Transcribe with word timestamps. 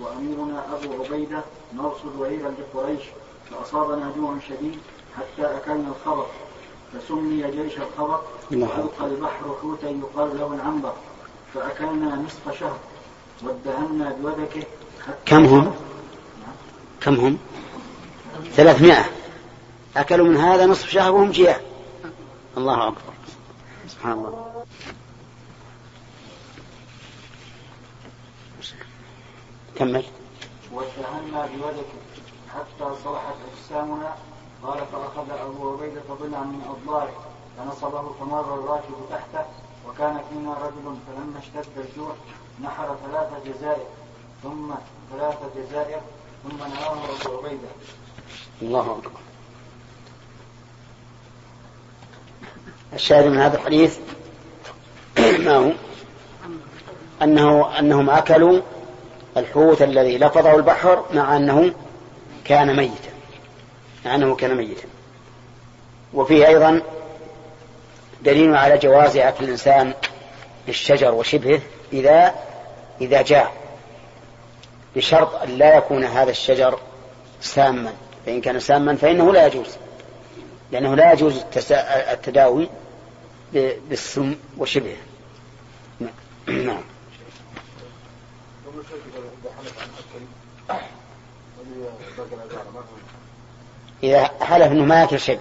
وأميرنا 0.00 0.64
أبو 0.72 1.04
عبيدة 1.04 1.40
نرصد 1.74 2.16
وعيرا 2.18 2.54
لقريش 2.58 3.02
فأصابنا 3.50 4.12
جوع 4.16 4.34
شديد 4.48 4.78
حتى 5.16 5.56
أكلنا 5.56 5.88
الخبر 5.88 6.26
فسمي 6.92 7.50
جيش 7.50 7.72
الخبر 7.78 8.20
وألقى 8.50 9.06
البحر 9.06 9.56
حوتا 9.62 9.90
يقال 9.90 10.38
له 10.38 10.54
العنبر 10.54 10.92
فأكلنا 11.54 12.16
نصف 12.16 12.60
شهر 12.60 12.78
وادهنا 13.42 14.16
بوبكه 14.22 14.66
كم 15.26 15.44
هم؟ 15.44 15.74
كم 17.00 17.14
هم؟ 17.14 17.38
ثلاثمائة. 18.52 19.04
أكلوا 19.96 20.26
من 20.26 20.36
هذا 20.36 20.66
نصف 20.66 20.88
شهر 20.88 21.12
وهم 21.12 21.30
جياع 21.30 21.60
الله 22.56 22.88
أكبر. 22.88 23.12
سبحان 23.88 24.12
الله. 24.12 24.57
كمل. 29.78 30.04
واتهمنا 30.72 31.46
بولده 31.46 31.88
حتى 32.54 32.94
صلحت 33.04 33.36
أجسامنا. 33.52 34.14
قال 34.62 34.78
فأخذ 34.92 35.30
أبو 35.30 35.72
عبيدة 35.72 36.00
ضلعا 36.20 36.44
من 36.44 36.62
أضلاعه 36.68 37.08
فنصبه 37.58 38.12
فمر 38.20 38.54
الراكب 38.54 38.94
تحته 39.10 39.44
وكان 39.88 40.20
فينا 40.30 40.54
رجل 40.54 40.96
فلما 41.06 41.38
اشتد 41.38 41.78
الجوع 41.78 42.12
نحر 42.62 42.96
ثلاث 43.06 43.28
جزائر 43.46 43.86
ثم 44.42 44.74
ثلاث 45.12 45.36
جزائر 45.56 46.00
ثم 46.44 46.58
نهاه 46.58 46.92
أبو 46.92 47.36
عبيدة. 47.38 47.68
الله 48.62 48.98
أكبر. 48.98 49.20
الشاهد 52.92 53.26
من 53.26 53.38
هذا 53.38 53.56
الحديث 53.56 53.98
ما 55.44 55.56
هو؟ 55.56 55.72
أنه 57.22 57.78
أنهم 57.78 58.10
أكلوا 58.10 58.60
الحوت 59.38 59.82
الذي 59.82 60.18
لفظه 60.18 60.54
البحر 60.54 61.04
مع 61.14 61.36
أنه 61.36 61.72
كان 62.44 62.76
ميتا 62.76 63.10
مع 64.04 64.14
أنه 64.14 64.36
كان 64.36 64.54
ميتا. 64.54 64.88
وفيه 66.14 66.46
أيضا 66.46 66.82
دليل 68.22 68.56
على 68.56 68.78
جواز 68.78 69.16
أكل 69.16 69.44
الإنسان 69.44 69.94
الشجر 70.68 71.14
وشبهه 71.14 71.60
إذا 71.92 72.34
إذا 73.00 73.22
جاء 73.22 73.52
بشرط 74.96 75.42
أن 75.42 75.58
لا 75.58 75.76
يكون 75.76 76.04
هذا 76.04 76.30
الشجر 76.30 76.78
ساما. 77.40 77.92
فإن 78.26 78.40
كان 78.40 78.60
ساما 78.60 78.96
فإنه 78.96 79.32
لا 79.32 79.46
يجوز 79.46 79.76
لأنه 80.72 80.94
لا 80.94 81.12
يجوز 81.12 81.44
التداوي 82.12 82.68
بالسم 83.88 84.34
وشبهه. 84.58 84.96
إذا 94.02 94.30
حلف 94.40 94.72
أنه 94.72 94.84
ما 94.84 95.00
يأكل 95.00 95.20
شيء 95.20 95.40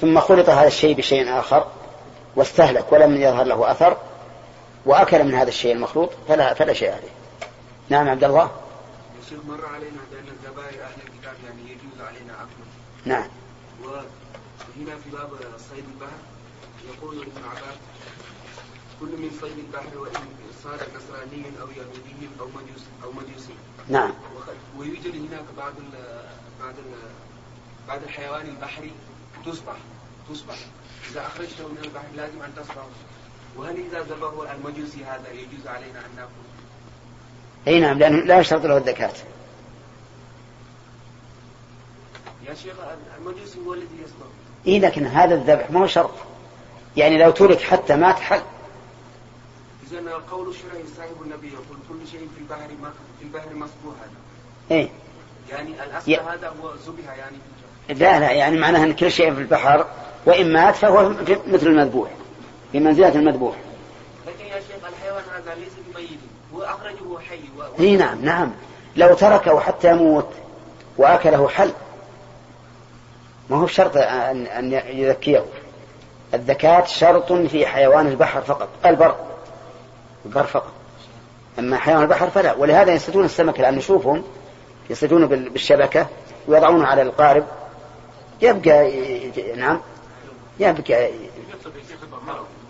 ثم 0.00 0.20
خلط 0.20 0.48
هذا 0.48 0.66
الشيء 0.66 0.96
بشيء 0.96 1.38
آخر 1.38 1.66
واستهلك 2.36 2.92
ولم 2.92 3.16
يظهر 3.16 3.44
له 3.44 3.70
أثر 3.70 3.96
وأكل 4.86 5.24
من 5.24 5.34
هذا 5.34 5.48
الشيء 5.48 5.72
المخلوط 5.72 6.10
فلا 6.28 6.54
فلا 6.54 6.72
شيء 6.72 6.90
عليه. 6.90 7.08
نعم 7.88 8.08
عبد 8.08 8.24
الله. 8.24 8.50
شيخ 9.28 9.38
مر 9.48 9.66
علينا 9.66 10.00
بأن 10.12 10.24
الذبائح 10.28 10.86
أهل 10.86 11.00
الكتاب 11.06 11.34
يعني 11.44 11.62
يجوز 11.62 12.00
علينا 12.00 12.32
أكله. 12.32 12.66
نعم. 13.04 13.28
وهنا 13.84 14.96
في 15.04 15.10
باب 15.10 15.30
صيد 15.70 15.84
البحر 15.94 16.18
يقول 16.88 17.16
ابن 17.16 17.44
عباس 17.44 17.78
كل 19.00 19.06
من 19.06 19.38
صيد 19.40 19.58
البحر 19.58 19.98
وإن 19.98 20.12
صار 20.64 20.74
نصراني 20.74 21.44
أو 21.60 21.68
يهودي 21.68 22.28
أو 22.40 22.46
مجوسي 22.46 22.90
أو 23.04 23.12
مجوسي. 23.12 23.54
نعم. 23.88 24.12
ويوجد 24.78 25.14
هناك 25.16 25.44
بعض 25.56 25.72
ال 25.78 26.22
بعض 26.60 26.74
ال 26.78 26.92
بعض 27.88 28.02
الحيوان 28.02 28.46
البحري 28.46 28.92
تصبح 29.46 29.76
تصبح 30.30 30.56
إذا 31.10 31.26
أخرجته 31.26 31.68
من 31.68 31.78
البحر 31.84 32.06
لازم 32.16 32.42
أن 32.42 32.54
تصبح 32.56 32.84
وهل 33.56 33.76
إذا 33.76 34.02
ذبحه 34.02 34.54
المجوسي 34.54 35.04
هذا 35.04 35.30
يجوز 35.32 35.66
علينا 35.66 35.98
أن 35.98 36.16
نأكل؟ 36.16 36.30
أي 37.68 37.80
نعم 37.80 37.98
لأنه 37.98 38.16
لا 38.16 38.38
يشترط 38.38 38.66
له 38.66 38.76
الزكاة. 38.76 39.12
يا 42.46 42.54
شيخ 42.54 42.74
المجوسي 43.18 43.58
هو 43.66 43.74
الذي 43.74 43.96
يصبح. 44.04 44.26
إيه 44.66 44.80
لكن 44.80 45.06
هذا 45.06 45.34
الذبح 45.34 45.70
ما 45.70 45.80
هو 45.80 45.86
شرط. 45.86 46.14
يعني 46.96 47.18
لو 47.18 47.30
ترك 47.30 47.60
حتى 47.60 47.96
مات 47.96 48.16
حل. 48.16 48.42
إذا 49.92 49.98
القول 49.98 50.48
الشرعي 50.48 50.84
صاحب 50.96 51.22
النبي 51.24 51.46
يقول 51.46 51.78
كل 51.88 52.08
شيء 52.08 52.28
في 52.34 52.40
البحر 52.40 52.68
في 53.18 53.24
البحر 53.24 53.54
مصبوح 53.54 53.94
هذا. 54.00 54.10
إيه. 54.70 54.88
يعني 55.50 55.70
الأصل 55.70 56.10
ي... 56.10 56.16
هذا 56.16 56.48
هو 56.62 56.70
ذبح 56.74 57.16
يعني. 57.16 57.36
في 57.86 57.94
لا 57.94 58.20
لا 58.20 58.30
يعني 58.30 58.58
معناها 58.58 58.84
أن 58.84 58.94
كل 58.94 59.10
شيء 59.10 59.34
في 59.34 59.40
البحر 59.40 59.86
وإن 60.26 60.52
مات 60.52 60.76
فهو 60.76 61.08
مثل 61.46 61.66
المذبوح 61.66 62.10
في 62.72 62.80
منزلة 62.80 63.14
المذبوح. 63.14 63.56
لكن 64.26 64.44
يا 64.44 64.60
شيخ 64.60 64.88
الحيوان 64.88 65.22
هذا 65.34 65.54
ليس 65.54 65.72
بميت 65.88 66.18
هو 66.54 66.62
أخرجه 66.62 67.18
حي 67.28 67.40
و... 67.58 67.82
اي 67.82 67.96
نعم 67.96 68.24
نعم. 68.24 68.52
لو 68.96 69.14
تركه 69.14 69.60
حتى 69.60 69.90
يموت 69.90 70.28
وأكله 70.98 71.48
حل. 71.48 71.72
ما 73.50 73.56
هو 73.56 73.66
شرط 73.66 73.96
أن, 73.96 74.46
أن 74.46 74.72
يذكيه. 74.72 75.44
الذكاة 76.34 76.84
شرط 76.84 77.32
في 77.32 77.66
حيوان 77.66 78.06
البحر 78.06 78.40
فقط 78.40 78.68
البر. 78.86 79.14
البر 80.26 80.42
فقط. 80.42 80.72
أما 81.58 81.76
حيوان 81.76 82.02
البحر 82.02 82.30
فلا. 82.30 82.54
ولهذا 82.54 82.92
يصيدون 82.92 83.24
السمك 83.24 83.60
الآن 83.60 83.74
نشوفهم 83.74 84.24
يصيدونه 84.90 85.26
بالشبكة 85.26 86.06
ويضعونه 86.48 86.86
على 86.86 87.02
القارب. 87.02 87.46
يبقى 88.42 88.90
نعم. 89.56 89.80
يبقى 90.60 91.10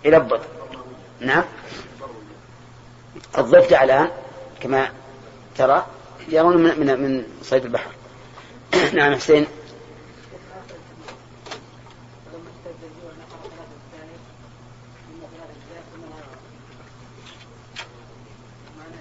يلبط 0.05 0.41
نعم. 1.19 1.43
الضفدع 3.37 3.83
الآن 3.83 4.09
كما 4.59 4.89
ترى 5.57 5.85
يرون 6.29 6.57
من, 6.57 6.99
من 7.01 7.23
صيد 7.41 7.65
البحر. 7.65 7.91
نعم 8.93 9.15
حسين. 9.15 9.45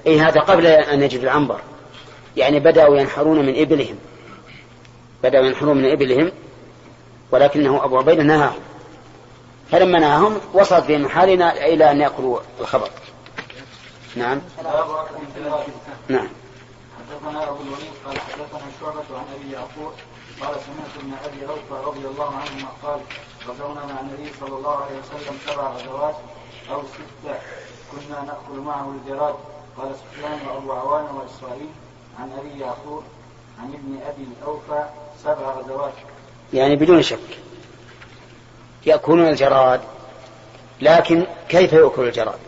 إي 0.06 0.20
هذا 0.20 0.40
قبل 0.40 0.66
أن 0.66 1.02
يجد 1.02 1.22
العنبر. 1.22 1.60
يعني 2.36 2.60
بدأوا 2.60 2.96
ينحرون 2.96 3.46
من 3.46 3.60
إبلهم. 3.60 3.98
بدأوا 5.22 5.46
ينحرون 5.46 5.76
من 5.76 5.90
إبلهم 5.90 6.32
ولكنه 7.30 7.84
أبو 7.84 7.98
عبيدة 7.98 8.22
نهاهم. 8.22 8.60
فلما 9.70 9.98
نهاهم 9.98 10.40
وصلت 10.54 10.86
بهم 10.86 11.04
الحال 11.04 11.42
إلى 11.42 11.90
أن 11.90 12.00
يأكلوا 12.00 12.38
الخبر. 12.60 12.88
نعم. 14.16 14.40
نعم. 16.08 16.28
حدثنا 16.98 17.48
أبو 17.48 17.62
الوليد 17.62 17.92
قال 18.06 18.20
حدثنا 18.20 18.70
شعبة 18.80 19.18
عن 19.18 19.24
أبي 19.34 19.52
يعقوب 19.52 19.92
قال 20.40 20.54
سمعت 20.54 20.94
ابن 21.00 21.12
أبي 21.24 21.46
أوفى 21.46 21.86
رضي 21.86 22.06
الله 22.06 22.26
عنهما 22.26 22.68
قال 22.82 23.00
غزونا 23.48 23.86
مع 23.86 24.00
النبي 24.00 24.32
صلى 24.40 24.56
الله 24.56 24.76
عليه 24.76 24.98
وسلم 24.98 25.38
سبع 25.46 25.70
غزوات 25.70 26.16
أو 26.70 26.82
ستة 26.82 27.34
كنا 27.92 28.22
نأكل 28.22 28.60
معه 28.60 28.90
الجراد 28.90 29.34
قال 29.78 29.90
سفيان 29.94 30.48
وأبو 30.48 30.72
عوان 30.72 31.04
وإسرائيل 31.04 31.68
عن 32.18 32.30
أبي 32.38 32.60
يعقوب 32.60 33.02
عن 33.62 33.68
ابن 33.74 33.98
أبي 34.06 34.26
أوفى 34.46 34.84
سبع 35.24 35.52
غزوات. 35.52 35.92
يعني 36.54 36.76
بدون 36.76 37.02
شك 37.02 37.38
يأكلون 38.86 39.28
الجراد 39.28 39.80
لكن 40.80 41.26
كيف 41.48 41.72
يأكل 41.72 42.08
الجراد؟ 42.08 42.38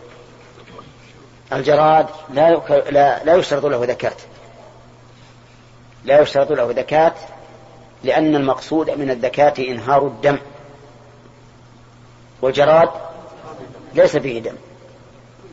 الجراد 1.53 2.07
لا, 2.31 2.61
لا, 2.91 3.25
لا 3.25 3.35
يشترط 3.37 3.67
له 3.67 3.85
ذكاة 3.85 4.17
لا 6.05 6.21
يشترط 6.21 6.53
له 6.53 6.71
ذكاة 6.71 7.15
لأن 8.05 8.37
المقصود 8.37 8.91
من 8.91 9.11
الذكاة 9.11 9.55
إنهار 9.59 10.07
الدم. 10.07 10.39
والجراد 12.43 12.89
ليس 13.95 14.17
فيه 14.17 14.41
دم. 14.43 14.55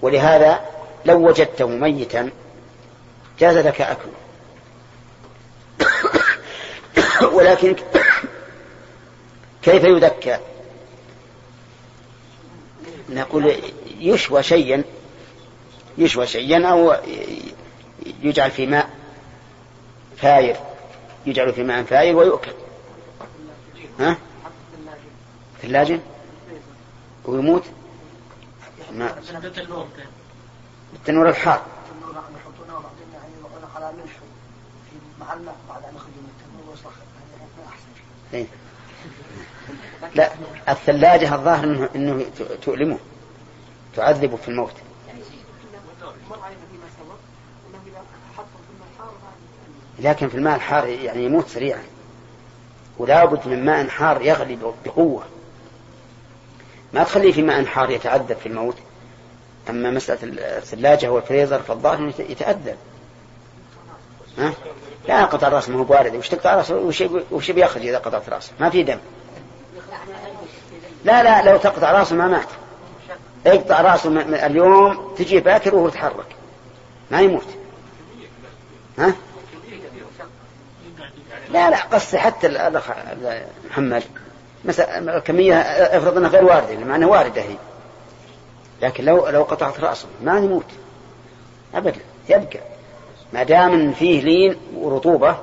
ولهذا 0.01 0.59
لو 1.07 1.27
وجدته 1.27 1.67
ميتا 1.67 2.29
جاز 3.39 3.57
لك 3.57 3.81
أكله. 3.81 4.13
ولكن 7.21 7.75
كيف 9.61 9.83
يذكى؟ 9.83 10.37
نقول 13.09 13.55
يشوى 13.99 14.43
شيئا 14.43 14.83
يشوى 15.97 16.27
شيئا 16.27 16.67
أو 16.67 16.95
يجعل 18.23 18.51
في 18.51 18.65
ماء 18.65 18.89
فاير 20.17 20.55
يجعل 21.25 21.53
في 21.53 21.63
ماء 21.63 21.83
فاير 21.83 22.15
ويؤكل. 22.15 22.51
ها؟ 23.99 24.17
اللاجن 25.63 25.99
ويموت؟ 27.25 27.63
ما 28.91 29.15
الحار 30.93 30.93
التنور 30.93 31.29
شيء. 34.05 34.27
إيه. 38.33 38.45
لا 40.15 40.31
الثلاجة 40.69 41.35
الظاهر 41.35 41.63
انه 41.63 41.89
إنه 41.95 42.25
تؤلمه. 42.61 42.97
تعذبه 43.95 44.35
في 44.35 44.47
الموت. 44.47 44.73
الحار 48.93 49.13
لكن 49.99 50.29
في 50.29 50.35
الماء 50.35 50.55
الحار 50.55 50.87
يعني 50.87 51.25
يموت 51.25 51.47
سريعا. 51.47 51.83
ولا 52.97 53.25
بد 53.25 53.47
من 53.47 53.65
ماء 53.65 53.87
حار 53.87 54.21
يغلي 54.21 54.57
بقوة. 54.85 55.23
ما 56.93 57.03
تخليه 57.03 57.31
في 57.31 57.41
ماء 57.41 57.65
حار 57.65 57.89
يتعذب 57.89 58.37
في 58.37 58.45
الموت. 58.45 58.77
أما 59.69 59.91
مسألة 59.91 60.19
الثلاجة 60.57 61.07
والفريزر 61.11 61.59
فالظاهر 61.59 61.97
إنه 61.97 62.13
يتأذب 62.19 62.75
ها؟ 64.37 64.53
لا 65.07 65.25
قطع 65.25 65.47
راسه 65.49 65.71
ما 65.71 65.79
هو 65.79 65.83
بارد. 65.83 66.15
وش 66.15 66.29
تقطع 66.29 66.55
رأسه؟ 66.55 66.75
وش 66.75 67.03
وش 67.31 67.51
بياخذ 67.51 67.81
إذا 67.81 67.97
قطعت 67.97 68.29
رأسه؟ 68.29 68.51
ما 68.59 68.69
في 68.69 68.83
دم. 68.83 68.97
لا 71.05 71.23
لا 71.23 71.51
لو 71.51 71.57
تقطع 71.57 71.91
رأسه 71.91 72.15
ما 72.15 72.27
مات. 72.27 72.47
اقطع 73.47 73.81
م- 74.09 74.17
اليوم 74.33 75.13
تجي 75.17 75.39
باكر 75.39 75.75
وهو 75.75 75.87
يتحرك. 75.87 76.25
ما 77.11 77.21
يموت. 77.21 77.45
ها؟ 78.99 79.13
لا 81.51 81.69
لا 81.69 81.77
قصدي 81.83 82.17
حتى 82.17 82.47
ال- 82.47 82.57
الأخ 82.57 82.83
ال- 82.89 83.45
محمد. 83.69 84.03
مثلا 84.65 85.19
كمية 85.19 85.55
افرض 85.61 86.17
إنها 86.17 86.29
غير 86.29 86.43
واردة 86.45 86.85
مع 86.85 86.95
انها 86.95 87.07
واردة 87.07 87.41
هي. 87.41 87.55
لكن 88.81 89.05
لو 89.05 89.27
لو 89.27 89.43
قطعت 89.43 89.79
رأسه 89.79 90.07
ما 90.23 90.37
يموت 90.37 90.65
ابدا 91.73 92.01
يبقى. 92.29 92.59
ما 93.33 93.43
دام 93.43 93.91
فيه 93.91 94.21
لين 94.21 94.57
ورطوبة 94.75 95.37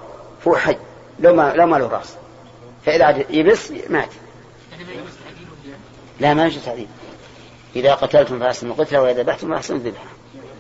فهو 0.44 0.56
حي. 0.56 0.76
لو 1.20 1.34
ما 1.34 1.52
لو 1.52 1.66
ما 1.66 1.76
له 1.76 1.88
رأس. 1.88 2.16
فإذا 2.86 3.24
يبس 3.30 3.72
مات. 3.90 4.08
لا 6.20 6.34
ما 6.34 6.46
يجوز 6.46 6.64
تعذيب. 6.64 6.88
إذا 7.76 7.94
قتلتم 7.94 8.38
فأحسنوا 8.38 8.74
القتلى 8.74 8.98
وإذا 8.98 9.22
ذبحتم 9.22 9.54
فأحسنوا 9.54 9.78
الذبح 9.78 10.02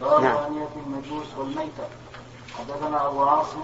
باب 0.00 0.22
نعم. 0.22 0.36
المجوس 0.86 1.26
والميتة. 1.38 1.86
حدثنا 2.58 3.08
أبو 3.08 3.22
عاصم 3.22 3.60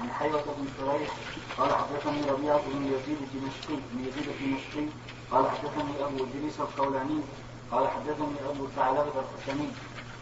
عن 0.00 0.10
حيوة 0.10 0.42
بن 0.42 0.66
شريح 0.78 1.10
قال 1.58 1.70
حدثني 1.74 2.30
ربيعة 2.30 2.60
بن 2.66 2.86
يزيد 2.86 3.18
الدمشقي 3.20 3.82
بن 3.92 4.00
يزيد 4.00 4.28
الدمشقي 4.28 4.86
قال 5.30 5.44
حدثني 5.50 6.04
أبو 6.04 6.24
إدريس 6.24 6.60
القولاني 6.60 7.20
قال 7.72 7.88
حدثني 7.88 8.36
أبو 8.50 8.66
ثعلبة 8.76 9.12
الخشني 9.22 9.68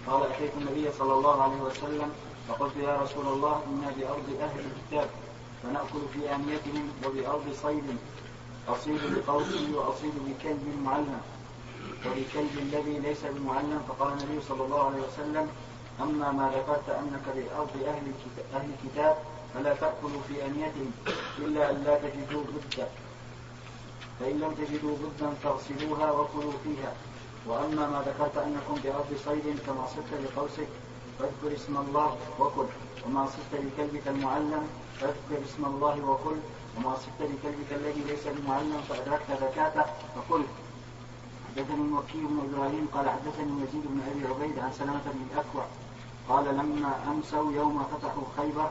قال 0.06 0.22
أتيت 0.22 0.50
النبي 0.60 0.92
صلى 0.98 1.12
الله 1.12 1.42
عليه 1.42 1.60
وسلم 1.60 2.12
فقلت 2.48 2.76
يا 2.76 2.96
رسول 3.02 3.26
الله 3.26 3.62
إنا 3.66 3.90
بأرض 3.96 4.28
أهل 4.40 4.60
الكتاب 4.60 5.08
فنأكل 5.62 6.02
في 6.14 6.34
آنيتهم 6.34 6.90
وبأرض 7.06 7.46
صيد. 7.62 7.96
أصيد 8.68 9.00
بقوسي 9.14 9.74
وأصيد 9.74 10.12
بكلب 10.26 10.64
معلم. 10.84 11.20
وبكلب 12.06 12.54
الذي 12.58 12.98
ليس 12.98 13.22
بمعلم 13.24 13.82
فقال 13.88 14.12
النبي 14.12 14.40
صلى 14.48 14.64
الله 14.64 14.82
عليه 14.86 15.02
وسلم 15.02 15.48
أما 16.02 16.32
ما 16.32 16.50
ذكرت 16.56 16.88
أنك 16.88 17.26
بأرض 17.36 17.74
أهل 17.86 18.02
الكتاب, 18.12 18.44
أهل 18.54 18.70
الكتاب 18.74 19.16
فلا 19.54 19.74
تأكلوا 19.74 20.20
في 20.28 20.46
أنيتهم 20.46 20.90
إلا 21.38 21.70
أن 21.70 21.82
لا 21.86 21.94
تجدوا 21.98 22.42
بدا 22.42 22.88
فإن 24.20 24.40
لم 24.40 24.54
تجدوا 24.54 24.96
بدا 24.96 25.30
فاغسلوها 25.42 26.10
وكلوا 26.10 26.52
فيها. 26.64 26.92
وأما 27.48 27.86
ما 27.92 28.02
ذكرت 28.06 28.36
أنكم 28.36 28.74
بأرض 28.84 29.10
صيد 29.24 29.58
كما 29.66 29.86
صدت 29.86 30.12
بقوسك 30.22 30.68
فاذكر 31.18 31.56
اسم 31.56 31.76
الله 31.76 32.16
وكل 32.40 32.66
وما 33.06 33.26
صدت 33.26 33.52
بكلبك 33.64 34.08
المعلم 34.08 34.64
فاذكر 35.00 35.38
اسم 35.48 35.64
الله 35.64 36.04
وكل 36.10 36.36
وما 36.76 36.94
صدت 36.96 37.20
بكلبك 37.20 37.70
الذي 37.72 38.00
ليس 38.00 38.26
بمعلم 38.26 38.80
فأدركت 38.88 39.30
زكاته 39.40 39.84
فكل 40.16 40.42
حدثني 41.48 41.74
المكي 41.74 42.18
بن 42.18 42.38
إبراهيم 42.48 42.88
قال 42.94 43.10
حدثني 43.10 43.52
يزيد 43.62 43.84
بن 43.86 44.00
أبي 44.10 44.26
عبيد 44.34 44.58
عن 44.58 44.72
سلامة 44.72 45.06
بن 45.06 45.26
الأكوع 45.32 45.64
قال 46.28 46.44
لما 46.44 46.92
أمسوا 47.10 47.52
يوم 47.52 47.84
فتحوا 47.84 48.22
خيبر 48.36 48.70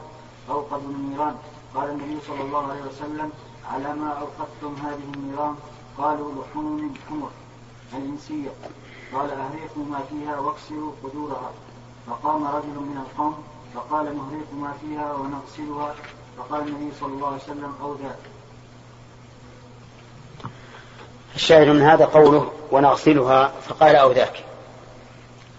اوقدوا 0.50 0.90
النيران 0.90 1.36
قال 1.74 1.90
النبي 1.90 2.18
صلى 2.28 2.42
الله 2.42 2.70
عليه 2.70 2.82
وسلم 2.82 3.30
على 3.72 3.94
ما 3.94 4.10
اوقدتم 4.12 4.86
هذه 4.86 5.06
النيران 5.14 5.54
قالوا 5.98 6.32
لحوم 6.34 6.94
حمر. 7.08 7.30
الانسيه 7.92 8.50
قال 9.14 9.30
اهريقوا 9.30 9.84
ما 9.90 10.00
فيها 10.10 10.38
واكسروا 10.38 10.92
قدورها. 11.04 11.50
فقام 12.06 12.44
رجل 12.44 12.80
من 12.80 12.96
القوم 13.06 13.44
فقال 13.74 14.04
نهريق 14.04 14.46
ما 14.52 14.72
فيها 14.80 15.14
ونغسلها. 15.14 15.94
فقال 16.38 16.68
النبي 16.68 16.92
صلى 17.00 17.12
الله 17.12 17.26
عليه 17.26 17.36
وسلم 17.36 17.74
أو 17.82 17.94
ذاك 17.94 18.18
الشاهد 21.34 21.68
من 21.68 21.82
هذا 21.82 22.04
قوله 22.04 22.52
ونغسلها 22.72 23.52
فقال 23.68 23.96
أو 23.96 24.12
ذاك 24.12 24.44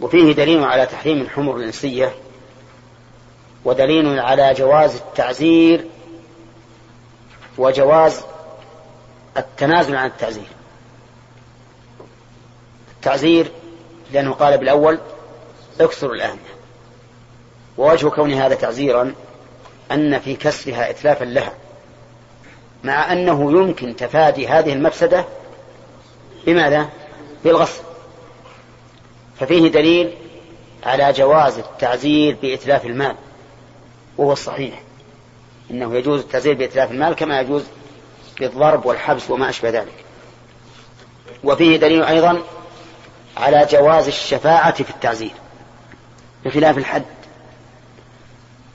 وفيه 0.02 0.32
دليل 0.32 0.64
على 0.64 0.86
تحريم 0.86 1.22
الحمر 1.22 1.56
الإنسية 1.56 2.16
ودليل 3.66 4.20
على 4.20 4.54
جواز 4.54 4.96
التعزير 4.96 5.88
وجواز 7.58 8.22
التنازل 9.38 9.96
عن 9.96 10.08
التعزير. 10.08 10.48
التعزير 12.98 13.52
لأنه 14.14 14.34
قال 14.34 14.58
بالأول 14.58 15.00
اكسروا 15.82 16.16
الآن. 16.16 16.38
ووجه 17.78 18.08
كون 18.08 18.34
هذا 18.34 18.56
تعزيرا 18.56 19.14
أن 19.92 20.20
في 20.20 20.36
كسرها 20.36 20.90
إتلافا 20.90 21.26
لها 21.26 21.54
مع 22.84 23.12
أنه 23.14 23.52
يمكن 23.52 23.96
تفادي 23.96 24.48
هذه 24.48 24.74
المفسدة 24.74 25.26
بماذا؟ 26.46 26.90
بالغسل 27.44 27.82
ففيه 29.40 29.68
دليل 29.68 30.14
على 30.84 31.14
جواز 31.14 31.58
التعزير 31.58 32.38
بإتلاف 32.42 32.86
المال 32.86 33.16
وهو 34.18 34.34
الصحيح. 34.34 34.82
إنه 35.72 35.96
يجوز 35.96 36.20
التعزير 36.20 36.54
بإتلاف 36.54 36.92
المال 36.92 37.14
كما 37.14 37.40
يجوز 37.40 37.64
بالضرب 38.40 38.86
والحبس 38.86 39.30
وما 39.30 39.50
أشبه 39.50 39.70
ذلك. 39.70 39.94
وفيه 41.44 41.78
دليل 41.78 42.04
أيضا 42.04 42.42
على 43.38 43.68
جواز 43.72 44.08
الشفاعة 44.08 44.84
في 44.84 44.90
التعزير. 44.90 45.32
بخلاف 46.46 46.78
الحد. 46.78 47.06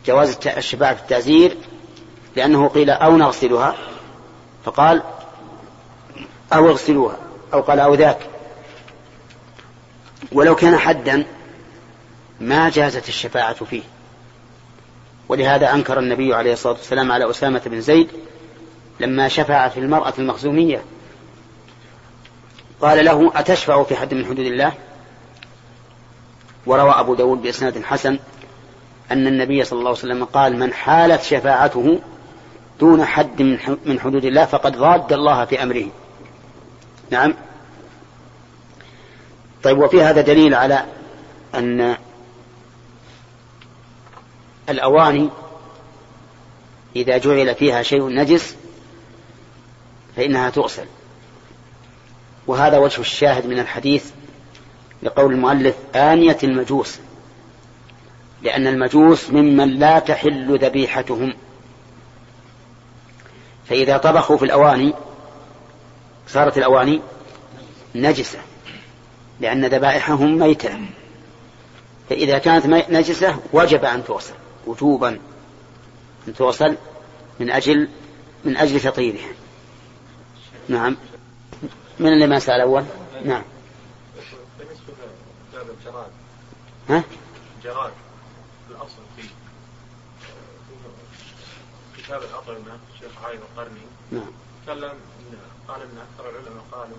جواز 0.06 0.38
الشفاعة 0.46 0.94
في 0.94 1.02
التعزير 1.02 1.56
لأنه 2.36 2.68
قيل 2.68 2.90
أو 2.90 3.16
نغسلها 3.16 3.74
فقال 4.64 5.02
أو 6.52 6.70
اغسلوها 6.70 7.16
أو 7.54 7.60
قال 7.60 7.80
أو 7.80 7.94
ذاك. 7.94 8.18
ولو 10.32 10.54
كان 10.54 10.76
حدا 10.78 11.26
ما 12.40 12.70
جازت 12.70 13.08
الشفاعة 13.08 13.64
فيه. 13.64 13.82
ولهذا 15.28 15.72
أنكر 15.72 15.98
النبي 15.98 16.34
عليه 16.34 16.52
الصلاة 16.52 16.72
والسلام 16.74 17.12
على 17.12 17.30
أسامة 17.30 17.62
بن 17.66 17.80
زيد 17.80 18.08
لما 19.00 19.28
شفع 19.28 19.68
في 19.68 19.80
المرأة 19.80 20.12
المخزومية 20.18 20.82
قال 22.82 23.04
له 23.04 23.32
أتشفع 23.34 23.82
في 23.82 23.96
حد 23.96 24.14
من 24.14 24.24
حدود 24.24 24.46
الله؟ 24.46 24.72
وروى 26.66 26.90
أبو 26.90 27.14
داود 27.14 27.42
بإسناد 27.42 27.82
حسن 27.82 28.18
أن 29.10 29.26
النبي 29.26 29.64
صلى 29.64 29.78
الله 29.78 29.90
عليه 29.90 29.98
وسلم 29.98 30.24
قال 30.24 30.58
من 30.58 30.72
حالت 30.72 31.22
شفاعته 31.22 32.00
دون 32.80 33.04
حد 33.04 33.42
من 33.84 34.00
حدود 34.00 34.24
الله 34.24 34.44
فقد 34.44 34.76
ضاد 34.76 35.12
الله 35.12 35.44
في 35.44 35.62
أمره. 35.62 35.86
نعم. 37.10 37.34
طيب 39.62 39.78
وفي 39.78 40.02
هذا 40.02 40.20
دليل 40.20 40.54
على 40.54 40.84
أن 41.54 41.96
الأواني 44.68 45.28
إذا 46.96 47.18
جعل 47.18 47.54
فيها 47.54 47.82
شيء 47.82 48.08
نجس 48.08 48.56
فإنها 50.16 50.50
تغسل. 50.50 50.86
وهذا 52.46 52.78
وجه 52.78 53.00
الشاهد 53.00 53.46
من 53.46 53.58
الحديث 53.58 54.10
لقول 55.02 55.32
المؤلف 55.32 55.74
آنية 55.94 56.38
المجوس 56.42 56.98
لأن 58.42 58.66
المجوس 58.66 59.30
ممن 59.30 59.68
لا 59.78 59.98
تحل 59.98 60.58
ذبيحتهم. 60.58 61.34
فإذا 63.68 63.96
طبخوا 63.96 64.36
في 64.36 64.44
الأواني 64.44 64.94
صارت 66.28 66.58
الأواني 66.58 67.00
نجسة 67.94 68.38
لأن 69.40 69.66
ذبائحهم 69.66 70.38
ميتة. 70.38 70.80
فإذا 72.10 72.38
كانت 72.38 72.66
نجسة 72.90 73.36
وجب 73.52 73.84
أن 73.84 74.04
تغسل 74.04 74.34
وجوبا 74.66 75.18
أن 76.28 76.34
تغسل 76.34 76.76
من 77.40 77.50
أجل 77.50 77.88
من 78.44 78.56
أجل 78.56 78.80
تطهيرها 78.80 79.28
نعم. 80.68 80.96
من 81.98 82.12
اللي 82.12 82.26
ما 82.26 82.38
سأل 82.38 82.60
أول؟ 82.60 82.84
نعم. 83.24 83.42
بالنسبة 84.58 84.92
لباب 85.52 85.66
الجراد 85.78 86.10
ها؟ 86.88 87.02
الجراد 87.58 87.92
الأصل 88.70 89.02
فيه. 89.16 89.28
كتاب 91.96 92.22
الأطعمة 92.22 92.78
الشيخ 92.94 93.24
عايد 93.24 93.40
القرني. 93.40 93.80
نعم. 94.12 94.30
تكلم 94.66 94.92
قال 95.68 95.80
إن 95.82 95.98
أكثر 95.98 96.30
العلماء 96.30 96.64
قالوا 96.72 96.96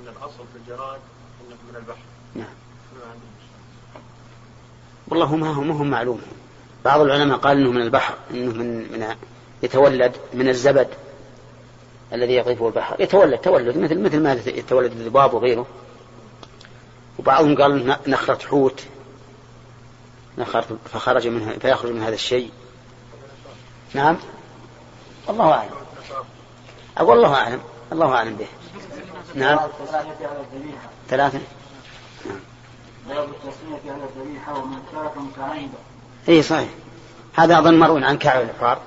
أن 0.00 0.08
الأصل 0.08 0.44
في 0.52 0.58
الجراد 0.58 1.00
أنه 1.40 1.56
من 1.70 1.76
البحر. 1.76 2.02
نعم. 2.34 2.54
ما 2.94 3.04
عندهم 3.04 3.30
إشكال. 3.38 4.02
والله 5.08 5.36
ما 5.36 5.54
هو 5.54 5.62
ما 5.62 5.74
هو 5.74 5.84
معلوم. 5.84 6.22
بعض 6.84 7.00
العلماء 7.00 7.38
قال 7.38 7.56
إنه 7.56 7.70
من 7.70 7.82
البحر 7.82 8.14
إنه 8.30 8.52
من 8.52 8.92
من 8.92 9.16
يتولد 9.62 10.16
من 10.34 10.48
الزبد. 10.48 10.88
الذي 12.12 12.32
يقذفه 12.32 12.66
البحر. 12.66 13.00
يتولد 13.00 13.38
تولد 13.38 13.76
مثل 13.78 14.00
مثل 14.00 14.20
ما 14.20 14.32
يتولد 14.32 14.92
الذباب 14.92 15.34
وغيره. 15.34 15.66
وبعضهم 17.18 17.62
قال 17.62 17.96
نخرة 18.06 18.46
حوت. 18.46 18.84
نخرة 20.38 20.78
فخرج 20.92 21.26
منها 21.28 21.52
فيخرج 21.52 21.92
من 21.92 22.02
هذا 22.02 22.14
الشيء. 22.14 22.50
نعم؟ 23.94 24.16
الله 25.28 25.52
أعلم. 25.52 25.70
أقول 26.98 27.16
الله 27.16 27.34
أعلم. 27.34 27.60
الله 27.92 28.14
أعلم 28.14 28.36
به. 28.36 28.46
نعم؟ 29.34 29.58
ثلاثة. 31.08 31.40
متعمدا 35.18 35.78
اي 36.28 36.42
صحيح. 36.42 36.68
هذا 37.34 37.58
أظن 37.58 37.78
مروي 37.78 38.04
عن 38.04 38.18
كعب 38.18 38.42
الحفار 38.42 38.80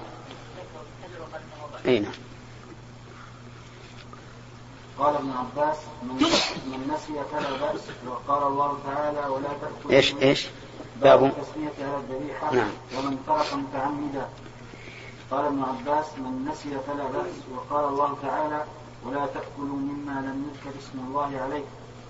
اي 1.86 2.00
نعم. 2.00 2.12
قال 5.01 5.15
ابن 5.15 5.31
عباس 5.31 5.77
من 6.03 6.15
من 6.72 6.93
نسي 6.93 7.13
فلا 7.31 7.58
بأس 7.58 7.81
وقال 8.08 8.48
الله 8.48 8.77
تعالى 8.86 9.27
ولا 9.27 9.48
تأكلوا 9.62 9.91
إيش 9.91 10.15
إيش؟ 10.22 10.48
باب 11.01 11.24
التسمية 11.24 11.88
على 11.88 11.98
الذبيحة 11.98 12.55
نعم. 12.55 12.70
ومن 12.98 13.17
ترك 13.27 13.53
متعمدا. 13.53 14.29
قال 15.31 15.46
ابن 15.46 15.63
عباس 15.63 16.05
من 16.17 16.50
نسي 16.51 16.70
فلا 16.88 17.03
بأس 17.03 17.34
وقال 17.55 17.86
الله 17.86 18.17
تعالى 18.22 18.65
ولا 19.05 19.25
تأكلوا 19.25 19.77
مما 19.77 20.12
لم 20.12 20.46
يذكر 20.50 20.79
اسم 20.79 21.00
الله 21.08 21.41
عليه 21.41 21.63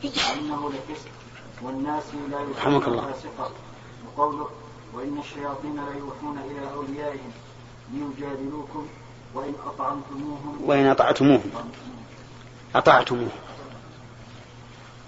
وإنه 0.04 0.70
لفسق 0.70 1.10
والناس 1.62 2.04
لا 2.32 2.40
يحبون 2.52 2.84
الله. 2.84 3.02
فاسقا. 3.02 3.52
وقوله 4.08 4.50
وإن 4.94 5.18
الشياطين 5.20 5.76
لا 5.76 5.98
يوحون 6.00 6.38
إلى 6.38 6.74
أوليائهم 6.76 7.32
ليجادلوكم 7.94 8.88
وإن 9.34 9.54
أطعمتموهم 9.66 10.60
وإن 10.66 10.86
أطعتموهم. 10.86 11.52
أطعتموه. 12.76 13.30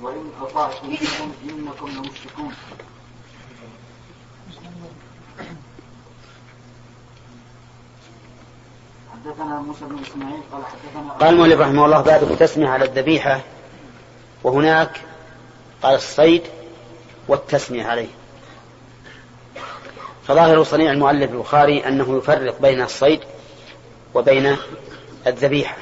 وإن 0.01 0.31
أطعتموهم 0.41 1.33
إنكم 1.43 1.87
لمشركون 1.87 2.53
حدثنا 9.13 9.59
موسى 9.59 9.85
بن 9.85 9.99
إسماعيل 9.99 10.41
قال 10.51 10.63
حدثنا 10.65 11.13
قال 11.13 11.33
المؤلف 11.33 11.59
رحمه 11.59 11.85
الله 11.85 12.01
باب 12.01 12.23
التسمية 12.23 12.69
على 12.69 12.85
الذبيحة 12.85 13.41
وهناك 14.43 15.01
قال 15.83 15.95
الصيد 15.95 16.43
والتسمية 17.27 17.85
عليه. 17.85 18.09
فظاهر 20.27 20.63
صنيع 20.63 20.91
المؤلف 20.91 21.31
البخاري 21.31 21.87
أنه 21.87 22.17
يفرق 22.17 22.61
بين 22.61 22.81
الصيد 22.81 23.19
وبين 24.13 24.57
الذبيحة. 25.27 25.77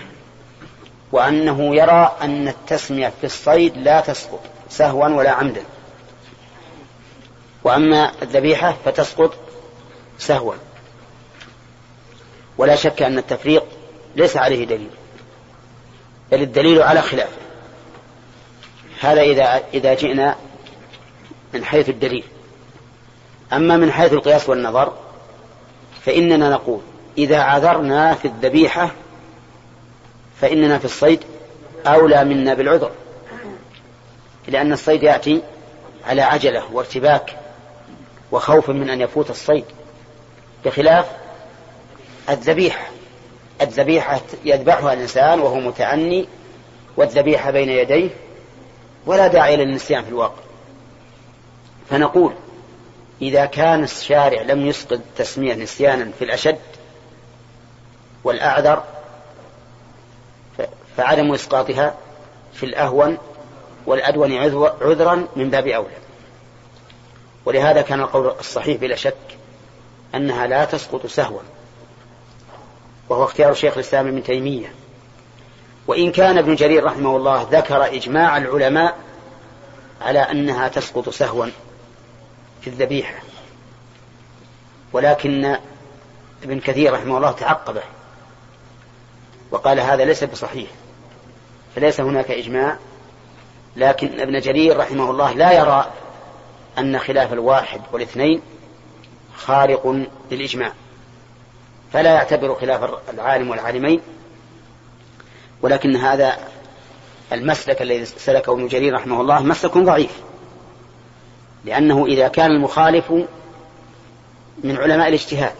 وأنه 1.12 1.75
يرى 1.75 2.15
أن 2.22 2.48
التسمية 2.48 3.13
في 3.20 3.24
الصيد 3.24 3.77
لا 3.77 4.01
تسقط 4.01 4.39
سهوا 4.70 5.08
ولا 5.08 5.32
عمدا. 5.32 5.63
وأما 7.63 8.12
الذبيحة 8.22 8.75
فتسقط 8.86 9.34
سهوا. 10.18 10.53
ولا 12.58 12.75
شك 12.75 13.01
أن 13.01 13.18
التفريق 13.18 13.63
ليس 14.15 14.38
عليه 14.38 14.65
دليل 14.65 14.89
بل 16.32 16.41
الدليل 16.41 16.82
على 16.82 17.01
خلافه 17.01 17.41
هذا 19.00 19.22
إذا 19.22 19.63
إذا 19.74 19.94
جئنا 19.94 20.36
من 21.53 21.65
حيث 21.65 21.89
الدليل. 21.89 22.24
أما 23.53 23.77
من 23.77 23.91
حيث 23.91 24.13
القياس 24.13 24.50
والنظر 24.50 24.94
فإننا 26.06 26.50
نقول 26.50 26.82
إذا 27.18 27.39
عذرنا 27.39 28.13
في 28.13 28.25
الذبيحة 28.25 28.91
فإننا 30.41 30.77
في 30.79 30.86
الصيد 30.86 31.19
أولى 31.88 32.24
منا 32.24 32.53
بالعذر. 32.53 32.91
لأن 34.48 34.74
الصيد 34.74 35.03
يأتي 35.03 35.41
على 36.07 36.21
عجلة 36.21 36.74
وارتباك 36.74 37.38
وخوف 38.31 38.69
من 38.69 38.89
أن 38.89 39.01
يفوت 39.01 39.29
الصيد 39.29 39.65
بخلاف 40.65 41.05
الذبيحة. 42.29 42.88
الذبيحة 43.62 44.21
يذبحها 44.45 44.93
الإنسان 44.93 45.39
وهو 45.39 45.55
متأني 45.55 46.27
والذبيحة 46.98 47.51
بين 47.51 47.69
يديه 47.69 48.10
ولا 49.05 49.27
داعي 49.27 49.57
للنسيان 49.57 50.03
في 50.03 50.10
الواقع. 50.10 50.41
فنقول 51.89 52.33
إذا 53.21 53.45
كان 53.45 53.83
الشارع 53.83 54.41
لم 54.41 54.67
يسقط 54.67 54.91
التسمية 54.91 55.53
نسيانا 55.53 56.12
في 56.19 56.25
الأشد 56.25 56.60
والأعذر 58.24 58.83
فعدم 60.98 61.33
إسقاطها 61.33 61.95
في 62.53 62.65
الأهون 62.65 63.17
والأدون 63.86 64.33
عذرا 64.81 65.27
من 65.36 65.50
باب 65.50 65.67
أولى. 65.67 65.95
ولهذا 67.45 67.81
كان 67.81 68.00
القول 68.00 68.33
الصحيح 68.39 68.77
بلا 68.77 68.95
شك 68.95 69.15
أنها 70.15 70.48
لا 70.48 70.65
تسقط 70.65 71.07
سهوا 71.07 71.41
وهو 73.10 73.24
اختيار 73.24 73.53
شيخ 73.53 73.74
الإسلام 73.74 74.07
ابن 74.07 74.24
تيمية. 74.24 74.74
وإن 75.88 76.12
كان 76.12 76.38
ابن 76.38 76.55
جرير 76.55 76.83
رحمه 76.83 77.15
الله 77.17 77.48
ذكر 77.51 77.86
إجماع 77.86 78.38
العلماء 78.38 78.95
على 80.01 80.19
أنها 80.19 80.67
تسقط 80.67 81.10
سهوا 81.10 81.45
في 82.62 82.67
الذبيحة. 82.67 83.15
ولكن 84.93 85.57
ابن 86.43 86.60
كثير 86.60 86.93
رحمه 86.93 87.17
الله 87.17 87.31
تعقبه 87.31 87.81
وقال 89.51 89.79
هذا 89.79 90.05
ليس 90.05 90.24
بصحيح. 90.24 90.69
فليس 91.75 92.01
هناك 92.01 92.32
إجماع 92.32 92.78
لكن 93.75 94.20
ابن 94.20 94.40
جرير 94.40 94.78
رحمه 94.78 95.12
الله 95.12 95.34
لا 95.34 95.51
يرى 95.51 95.92
أن 96.78 97.00
خلاف 97.00 97.34
الواحد 97.34 97.82
والاثنين 97.92 98.42
خارق 99.36 100.06
للإجماع 100.32 100.72
فلا 101.94 102.13
يعتبر 102.13 102.56
خلاف 102.56 102.90
العالم 103.10 103.50
والعالمين 103.50 104.01
ولكن 105.62 105.96
هذا 105.96 106.38
المسلك 107.34 107.82
الذي 107.82 108.06
سلكه 108.06 108.54
ابن 108.54 108.68
جرير 108.68 108.94
رحمه 108.94 109.22
الله 109.22 109.44
مسلك 109.44 109.78
ضعيف 109.78 110.12
لأنه 111.66 112.06
إذا 112.06 112.28
كان 112.28 112.51
المخالف 112.51 113.12
من 114.63 114.78
علماء 114.78 115.08
الاجتهاد 115.08 115.54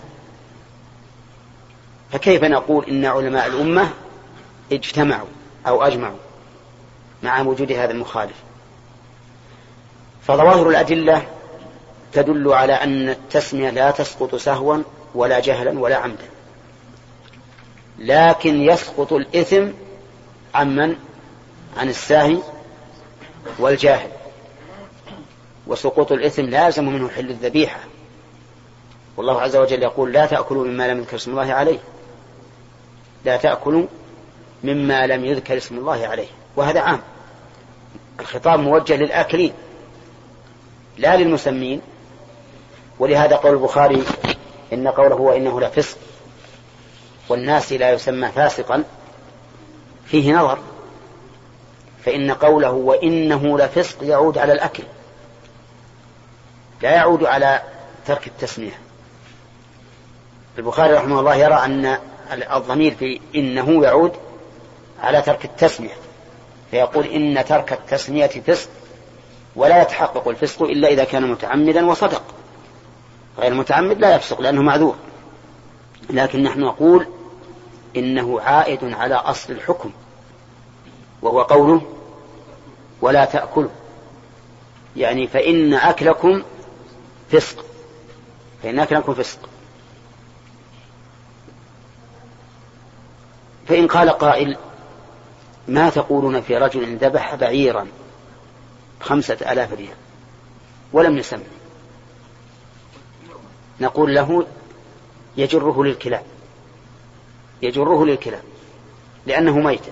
فكيف 2.12 2.44
نقول 2.44 2.86
إن 2.86 3.06
علماء 3.06 3.48
الأمة 3.48 3.90
اجتمعوا؟ 4.72 5.28
أو 5.68 5.84
أجمعوا 5.84 6.18
مع 7.24 7.42
وجود 7.42 7.72
هذا 7.72 7.92
المخالف. 7.92 8.36
فظواهر 10.24 10.70
الأدلة 10.70 11.28
تدل 12.14 12.54
على 12.54 12.74
أن 12.74 13.10
التسمية 13.10 13.70
لا 13.70 13.92
تسقط 13.92 14.36
سهوا 14.36 14.78
ولا 15.16 15.40
جهلا 15.40 15.80
ولا 15.80 15.96
عمدا 15.96 16.30
لكن 18.00 18.62
يسقط 18.62 19.14
الإثم 19.14 19.68
عمن 20.56 20.96
عن 21.78 21.90
الساهي 21.90 22.38
والجاهل. 23.60 24.10
وسقوط 25.68 26.12
الإثم 26.12 26.42
لازم 26.42 26.86
منه 26.86 27.10
حل 27.10 27.30
الذبيحة. 27.30 27.80
والله 29.18 29.42
عز 29.42 29.56
وجل 29.56 29.84
يقول 29.84 30.12
لا 30.12 30.26
تأكلوا 30.26 30.66
مما 30.66 30.88
لم 30.88 31.00
يذكر 31.00 31.16
اسم 31.16 31.32
الله 31.32 31.54
عليه. 31.54 31.80
لا 33.26 33.38
تأكلوا 33.38 33.86
مما 34.64 35.08
لم 35.08 35.26
يذكر 35.26 35.58
اسم 35.58 35.78
الله 35.78 36.08
عليه 36.08 36.28
وهذا 36.56 36.80
عام. 36.80 37.02
الخطاب 38.20 38.60
موجه 38.60 38.96
للآكلين 38.96 39.54
لا 40.98 41.18
للمسمين. 41.18 41.82
ولهذا 43.00 43.36
قول 43.36 43.54
البخاري 43.54 44.04
إن 44.74 44.88
قوله 44.88 45.16
وإنه 45.16 45.62
لفسق 45.62 45.98
والناس 47.30 47.74
لا 47.74 47.92
يسمى 47.92 48.28
فاسقا 48.28 48.84
فيه 50.06 50.34
نظر. 50.34 50.60
فإن 52.06 52.32
قوله 52.32 52.72
وإنه 52.72 53.58
لفسق 53.58 53.98
يعود 54.04 54.38
على 54.38 54.54
الأكل 54.54 54.84
لا 56.82 56.92
يعود 56.92 57.24
على 57.24 57.62
ترك 58.06 58.28
التسمية. 58.28 58.80
البخاري 60.58 60.94
رحمه 60.94 61.20
الله 61.20 61.36
يرى 61.36 61.54
أن 61.54 61.98
الضمير 62.32 62.96
في 62.96 63.22
إنه 63.36 63.84
يعود 63.84 64.12
على 65.02 65.22
ترك 65.22 65.46
التسمية. 65.46 65.96
فيقول 66.72 67.06
إن 67.06 67.46
ترك 67.46 67.74
التسمية 67.74 68.28
فسق 68.28 68.70
ولا 69.56 69.82
يتحقق 69.82 70.28
الفسق 70.28 70.62
إلا 70.62 70.88
إذا 70.88 71.04
كان 71.04 71.32
متعمدا 71.32 71.86
وصدق. 71.86 72.24
غير 73.40 73.54
متعمد 73.54 74.00
لا 74.00 74.16
يفسق 74.16 74.42
لأنه 74.42 74.62
معذور. 74.62 74.96
لكن 76.10 76.44
نحن 76.44 76.60
نقول 76.60 77.08
إنه 77.96 78.42
عائد 78.42 78.84
على 78.84 79.16
أصل 79.16 79.54
الحكم 79.54 79.92
وهو 81.22 81.42
قوله 81.42 81.82
ولا 83.02 83.26
تأكلوا. 83.26 83.70
يعني 84.98 85.28
فإن 85.28 85.74
أكلكم 85.74 86.44
فسق 87.32 87.66
فإن 88.64 88.80
أكلكم 88.80 89.14
فسق. 89.14 89.40
فإن 93.68 93.88
قال 93.88 94.10
قائل 94.10 94.58
ما 95.68 95.90
تقولون 95.90 96.42
في 96.42 96.58
رجل 96.58 96.98
ذبح 96.98 97.36
بعيرا 97.36 97.88
خمسة 99.02 99.38
آلاف 99.52 99.74
ريال 99.74 99.96
ولم 100.94 101.18
يسمي 101.18 101.44
نقول 103.82 104.16
له 104.16 104.46
يجره 105.38 105.84
للكلاب 105.84 106.24
يجره 107.62 108.06
للكلاب 108.06 108.44
لأنه 109.26 109.60
ميتة. 109.60 109.92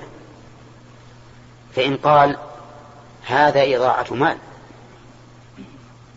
فإن 1.75 1.97
قال 1.97 2.37
هذا 3.25 3.75
إضاعة 3.75 4.13
مال 4.13 4.37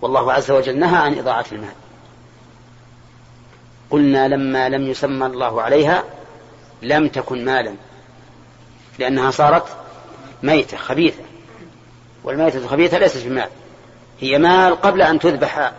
والله 0.01 0.33
عز 0.33 0.51
وجل 0.51 0.79
نهى 0.79 0.97
عن 0.97 1.19
إضاعة 1.19 1.45
المال. 1.53 1.75
قلنا 3.91 4.29
لما 4.29 4.69
لم 4.69 4.87
يسمى 4.87 5.27
الله 5.27 5.63
عليها 5.63 6.05
لم 6.83 7.09
تكن 7.09 7.45
مالا. 7.45 7.75
لأنها 8.99 9.31
صارت 9.31 9.65
ميتة 10.43 10.77
خبيثة. 10.77 11.23
والميتة 12.25 12.59
الخبيثة 12.59 12.99
ليست 12.99 13.27
بمال 13.27 13.49
هي 14.21 14.39
مال 14.39 14.81
قبل 14.81 15.03
أن 15.03 15.19
تذبح 15.19 15.73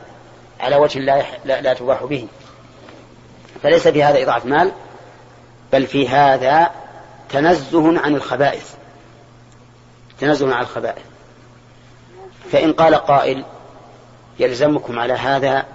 على 0.59 0.75
وجه 0.75 0.99
لا, 0.99 1.23
لا, 1.45 1.61
لا 1.61 1.73
تباح 1.73 2.03
به. 2.03 2.27
فليس 3.63 3.87
في 3.87 4.03
هذا 4.03 4.23
إضاعة 4.23 4.41
مال 4.45 4.71
بل 5.73 5.87
في 5.87 6.09
هذا 6.09 6.71
تنزه 7.29 7.99
عن 7.99 8.15
الخبائث. 8.15 8.73
تنزه 10.19 10.55
عن 10.55 10.61
الخبائث. 10.61 11.03
فإن 12.51 12.73
قال 12.73 12.95
قائل 12.95 13.45
يلزمكم 14.39 14.99
على 14.99 15.13
هذا 15.13 15.65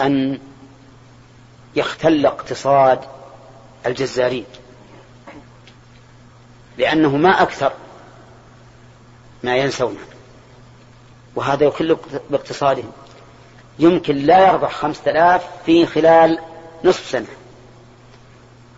أن 0.00 0.38
يختل 1.76 2.26
اقتصاد 2.26 2.98
الجزارين. 3.86 4.44
لأنه 6.78 7.16
ما 7.16 7.42
أكثر 7.42 7.72
ما 9.42 9.56
ينسونه 9.56 10.00
وهذا 11.34 11.64
يخل 11.64 11.96
باقتصادهم 12.30 12.92
يمكن 13.78 14.16
لا 14.16 14.48
يربح 14.48 14.74
خمسة 14.74 15.10
آلاف 15.10 15.42
في 15.66 15.86
خلال 15.86 16.38
نصف 16.84 17.06
سنة. 17.06 17.26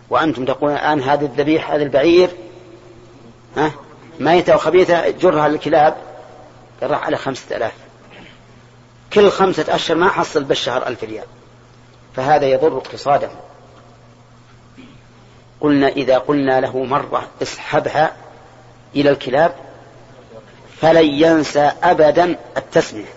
وأنتم 0.09 0.45
تقولون 0.45 0.75
الآن 0.75 1.01
هذه 1.01 1.25
الذبيح 1.25 1.71
هذا 1.71 1.83
البعير 1.83 2.29
ها؟ 3.57 3.71
ميتة 4.19 4.55
وخبيثة 4.55 5.09
جرها 5.09 5.47
للكلاب 5.47 5.97
راح 6.83 7.03
على 7.03 7.17
خمسة 7.17 7.55
آلاف. 7.55 7.73
كل 9.13 9.29
خمسة 9.31 9.75
أشهر 9.75 9.97
ما 9.97 10.09
حصل 10.09 10.43
بالشهر 10.43 10.87
ألف 10.87 11.03
ريال. 11.03 11.25
فهذا 12.15 12.45
يضر 12.45 12.77
اقتصاده. 12.77 13.29
قلنا 15.65 15.87
إذا 15.87 16.17
قلنا 16.17 16.61
له 16.61 16.83
مرة 16.83 17.27
اسحبها 17.41 18.15
إلى 18.95 19.09
الكلاب 19.09 19.55
فلن 20.81 21.05
ينسى 21.05 21.71
أبدا 21.83 22.37
التسمية. 22.57 23.13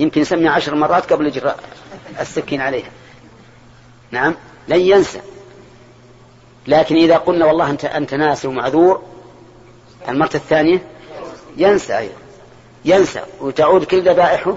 يمكن 0.00 0.20
يسمي 0.20 0.48
عشر 0.48 0.74
مرات 0.74 1.12
قبل 1.12 1.26
إجراء 1.26 1.58
السكين 2.20 2.60
عليها. 2.60 2.90
نعم 4.10 4.34
لن 4.68 4.80
ينسى. 4.80 5.20
لكن 6.66 6.96
إذا 6.96 7.16
قلنا 7.16 7.46
والله 7.46 7.70
أنت 7.70 7.84
أنت 7.84 8.14
ناسي 8.14 8.48
ومعذور 8.48 9.02
المرة 10.08 10.34
الثانية 10.34 10.86
ينسى 11.56 11.98
أيضا. 11.98 12.14
ينسى. 12.84 13.20
وتعود 13.40 13.84
كل 13.84 14.08
ذبائحه 14.08 14.56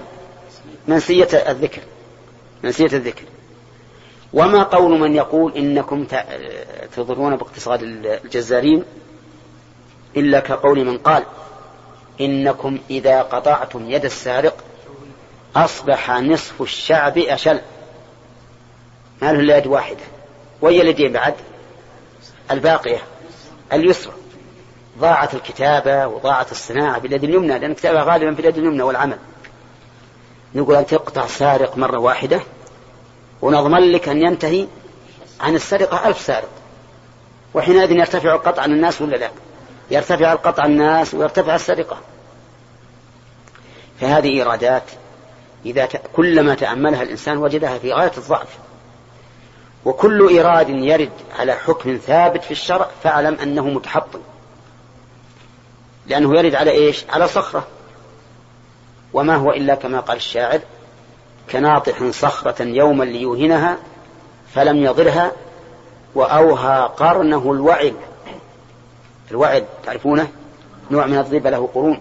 منسية 0.88 1.28
الذكر. 1.32 1.82
منسية 2.62 2.84
الذكر. 2.92 3.24
وما 4.34 4.62
قول 4.62 5.00
من 5.00 5.14
يقول 5.14 5.56
إنكم 5.56 6.06
تضرون 6.96 7.36
باقتصاد 7.36 7.82
الجزارين 7.82 8.84
إلا 10.16 10.40
كقول 10.40 10.84
من 10.84 10.98
قال 10.98 11.24
إنكم 12.20 12.78
إذا 12.90 13.22
قطعتم 13.22 13.90
يد 13.90 14.04
السارق 14.04 14.56
أصبح 15.56 16.10
نصف 16.10 16.62
الشعب 16.62 17.18
أشل. 17.18 17.60
ما 19.22 19.32
له 19.32 19.40
إلا 19.40 19.56
يد 19.56 19.66
واحدة. 19.66 20.04
وهي 20.60 20.82
اليدين 20.82 21.12
بعد؟ 21.12 21.34
الباقية. 22.50 22.98
اليسرى. 23.72 24.12
ضاعت 24.98 25.34
الكتابة 25.34 26.06
وضاعت 26.06 26.52
الصناعة 26.52 26.98
باليد 26.98 27.24
اليمنى 27.24 27.58
لأن 27.58 27.70
الكتابة 27.70 28.02
غالبا 28.02 28.34
في 28.34 28.40
اليد 28.40 28.58
اليمنى 28.58 28.82
والعمل. 28.82 29.18
نقول 30.54 30.76
أن 30.76 30.86
تقطع 30.86 31.26
سارق 31.26 31.76
مرة 31.76 31.98
واحدة 31.98 32.40
ونضمن 33.44 33.92
لك 33.92 34.08
أن 34.08 34.22
ينتهي 34.22 34.66
عن 35.40 35.54
السرقة 35.54 36.08
ألف 36.08 36.20
سارق. 36.20 36.48
وحينئذ 37.54 37.92
يرتفع 37.92 38.34
القطع 38.34 38.62
عن 38.62 38.72
الناس 38.72 39.02
ولا 39.02 39.16
لا؟ 39.16 39.30
يرتفع 39.90 40.32
القطع 40.32 40.62
عن 40.62 40.70
الناس 40.70 41.14
ويرتفع 41.14 41.54
السرقة. 41.54 41.96
فهذه 44.00 44.28
إيرادات 44.28 44.82
إذا. 45.66 45.88
كلما 46.12 46.54
تأملها 46.54 47.02
الإنسان 47.02 47.36
وجدها 47.38 47.78
في 47.78 47.92
غاية 47.92 48.12
الضعف. 48.18 48.58
وكل 49.84 50.28
إيراد 50.28 50.68
يرد 50.68 51.12
على 51.38 51.52
حكم 51.52 51.96
ثابت 51.96 52.44
في 52.44 52.50
الشرع 52.50 52.88
فاعلم 53.02 53.34
أنه 53.34 53.66
متحطم 53.66 54.20
لأنه 56.06 56.38
يرد 56.38 56.54
على 56.54 56.70
إيش؟ 56.70 57.04
على 57.10 57.28
صخرة. 57.28 57.66
وما 59.12 59.36
هو 59.36 59.50
إلا 59.50 59.74
كما 59.74 60.00
قال 60.00 60.16
الشاعر 60.16 60.60
كناطح 61.50 62.10
صخرة 62.10 62.62
يوما 62.62 63.04
ليوهنها 63.04 63.78
فلم 64.54 64.76
يضرها 64.76 65.32
وأوهى 66.14 66.90
قرنه 66.96 67.52
الوعد. 67.52 67.94
الوعد 69.30 69.66
تعرفونه؟ 69.86 70.28
نوع 70.90 71.06
من 71.06 71.18
الضيب 71.18 71.46
له 71.46 71.68
قرون. 71.74 72.00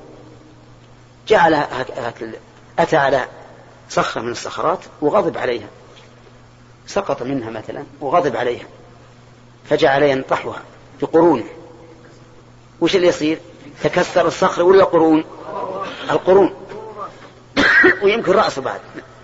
جعل 1.27 1.53
أتى 2.79 2.97
على 2.97 3.25
صخرة 3.89 4.21
من 4.21 4.31
الصخرات 4.31 4.79
وغضب 5.01 5.37
عليها. 5.37 5.67
سقط 6.87 7.23
منها 7.23 7.49
مثلا 7.49 7.83
وغضب 8.01 8.35
عليها. 8.35 8.65
فجعل 9.69 10.03
ينطحها 10.03 10.61
بقرونه 11.01 11.45
وش 12.81 12.95
اللي 12.95 13.07
يصير؟ 13.07 13.39
تكسر 13.83 14.27
الصخر 14.27 14.63
ولا 14.63 14.83
قرون؟ 14.83 15.23
القرون. 16.11 16.53
ويمكن 18.03 18.31
رأسه 18.31 18.61
بعد. 18.61 18.81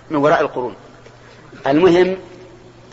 من 0.10 0.18
وراء 0.18 0.42
القرون. 0.42 0.76
المهم 1.68 2.18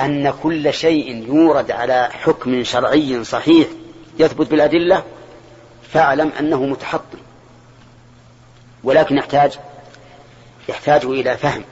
أن 0.00 0.30
كل 0.42 0.74
شيء 0.74 1.26
يورد 1.28 1.70
على 1.70 2.08
حكم 2.12 2.64
شرعي 2.64 3.24
صحيح 3.24 3.68
يثبت 4.18 4.50
بالأدلة 4.50 5.04
فاعلم 5.92 6.32
أنه 6.40 6.62
متحطم 6.62 7.18
ولكن 8.84 9.16
يحتاج 9.16 9.58
يحتاج 10.68 11.04
إلى 11.04 11.36
فهم. 11.36 11.64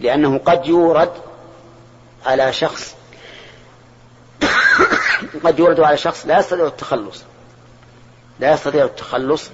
لأنه 0.00 0.38
قد 0.38 0.66
يورد 0.66 1.12
على 2.26 2.52
شخص 2.52 2.96
قد 5.44 5.58
يورد 5.58 5.80
على 5.80 5.96
شخص 5.96 6.26
لا 6.26 6.38
يستطيع 6.38 6.66
التخلص. 6.66 7.24
لا 8.40 8.52
يستطيع 8.52 8.84
التخلص 8.84 9.50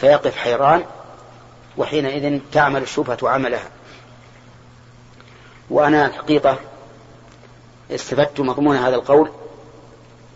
فيقف 0.00 0.36
حيران 0.36 0.84
وحينئذ 1.78 2.40
تعمل 2.52 2.82
الشبهة 2.82 3.18
عملها. 3.22 3.70
وأنا 5.70 6.06
الحقيقة 6.06 6.58
استفدت 7.90 8.40
مضمون 8.40 8.76
هذا 8.76 8.94
القول 8.94 9.30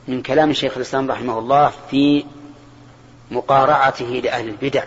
من 0.08 0.22
كلام 0.22 0.52
شيخ 0.52 0.76
الإسلام 0.76 1.10
رحمه 1.10 1.38
الله 1.38 1.72
في 1.90 2.24
مقارعته 3.30 4.04
لأهل 4.04 4.48
البدع. 4.48 4.84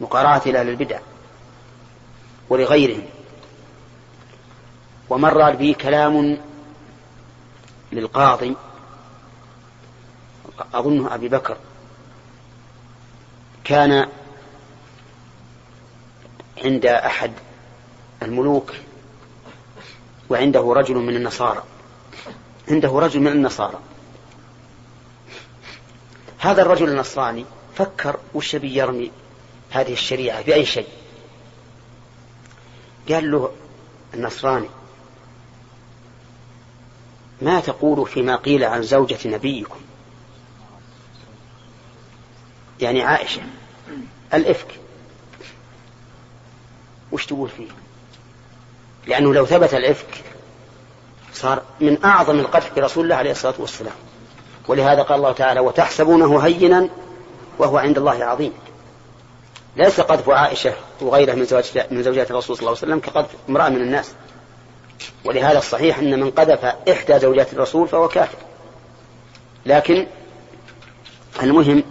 مقارعته 0.00 0.50
لأهل 0.50 0.68
البدع 0.68 0.98
ولغيرهم. 2.48 3.06
ومر 5.10 5.50
بي 5.50 5.74
كلام 5.74 6.38
للقاضي 7.92 8.56
أظنه 10.74 11.14
أبي 11.14 11.28
بكر. 11.28 11.56
كان 13.70 14.08
عند 16.64 16.86
أحد 16.86 17.32
الملوك 18.22 18.72
وعنده 20.28 20.72
رجل 20.72 20.94
من 20.94 21.16
النصارى. 21.16 21.62
عنده 22.68 22.88
رجل 22.88 23.20
من 23.20 23.32
النصارى. 23.32 23.78
هذا 26.38 26.62
الرجل 26.62 26.88
النصراني 26.88 27.44
فكر 27.74 28.16
وش 28.34 28.54
يرمي 28.54 29.10
هذه 29.70 29.92
الشريعة 29.92 30.42
بأي 30.42 30.66
شيء. 30.66 30.88
قال 33.08 33.30
له 33.30 33.52
النصراني 34.14 34.68
ما 37.42 37.60
تقول 37.60 38.08
فيما 38.08 38.36
قيل 38.36 38.64
عن 38.64 38.82
زوجة 38.82 39.18
نبيكم؟ 39.28 39.80
يعني 42.80 43.02
عائشة. 43.02 43.42
الإفك. 44.34 44.68
وش 47.12 47.26
تقول 47.26 47.48
فيه؟ 47.48 47.68
لأنه 49.06 49.34
لو 49.34 49.46
ثبت 49.46 49.74
الإفك 49.74 50.24
صار 51.32 51.62
من 51.80 52.04
أعظم 52.04 52.38
القدح 52.38 52.70
برسول 52.76 53.04
الله 53.04 53.16
عليه 53.16 53.30
الصلاة 53.30 53.54
والسلام. 53.58 53.94
ولهذا 54.68 55.02
قال 55.02 55.18
الله 55.18 55.32
تعالى 55.32 55.60
وتحسبونه 55.60 56.38
هينا 56.38 56.88
وهو 57.58 57.78
عند 57.78 57.98
الله 57.98 58.24
عظيم 58.24 58.52
ليس 59.76 60.00
قذف 60.00 60.30
عائشة 60.30 60.74
وغيرها 61.00 61.34
من 61.34 61.44
زوجات 61.44 61.92
من 61.92 62.02
زوجات 62.02 62.30
الرسول 62.30 62.56
صلى 62.56 62.60
الله 62.60 62.78
عليه 62.82 62.92
وسلم 62.92 63.00
كقذف 63.00 63.28
امرأة 63.48 63.68
من 63.68 63.82
الناس. 63.82 64.12
ولهذا 65.24 65.58
الصحيح 65.58 65.98
أن 65.98 66.20
من 66.20 66.30
قذف 66.30 66.64
إحدى 66.64 67.18
زوجات 67.18 67.52
الرسول 67.52 67.88
فهو 67.88 68.08
كافر. 68.08 68.38
لكن 69.66 70.06
المهم 71.42 71.82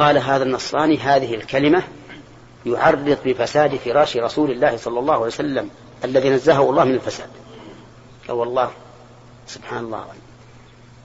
قال 0.00 0.18
هذا 0.18 0.44
النصراني 0.44 0.98
هذه 0.98 1.34
الكلمة 1.34 1.82
يعرض 2.66 3.18
بفساد 3.24 3.76
فراش 3.76 4.16
رسول 4.16 4.50
الله 4.50 4.76
صلى 4.76 4.98
الله 4.98 5.14
عليه 5.14 5.24
وسلم 5.24 5.70
الذي 6.04 6.30
نزهه 6.30 6.70
الله 6.70 6.84
من 6.84 6.94
الفساد. 6.94 7.28
قال 8.28 8.36
والله 8.36 8.70
سبحان 9.46 9.84
الله. 9.84 10.04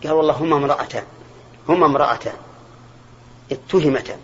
قال 0.04 0.12
والله 0.12 0.34
هما 0.34 0.56
امرأتان 0.56 1.04
هما 1.70 1.86
امرأتان 1.86 2.34
اتهمتا. 3.52 4.18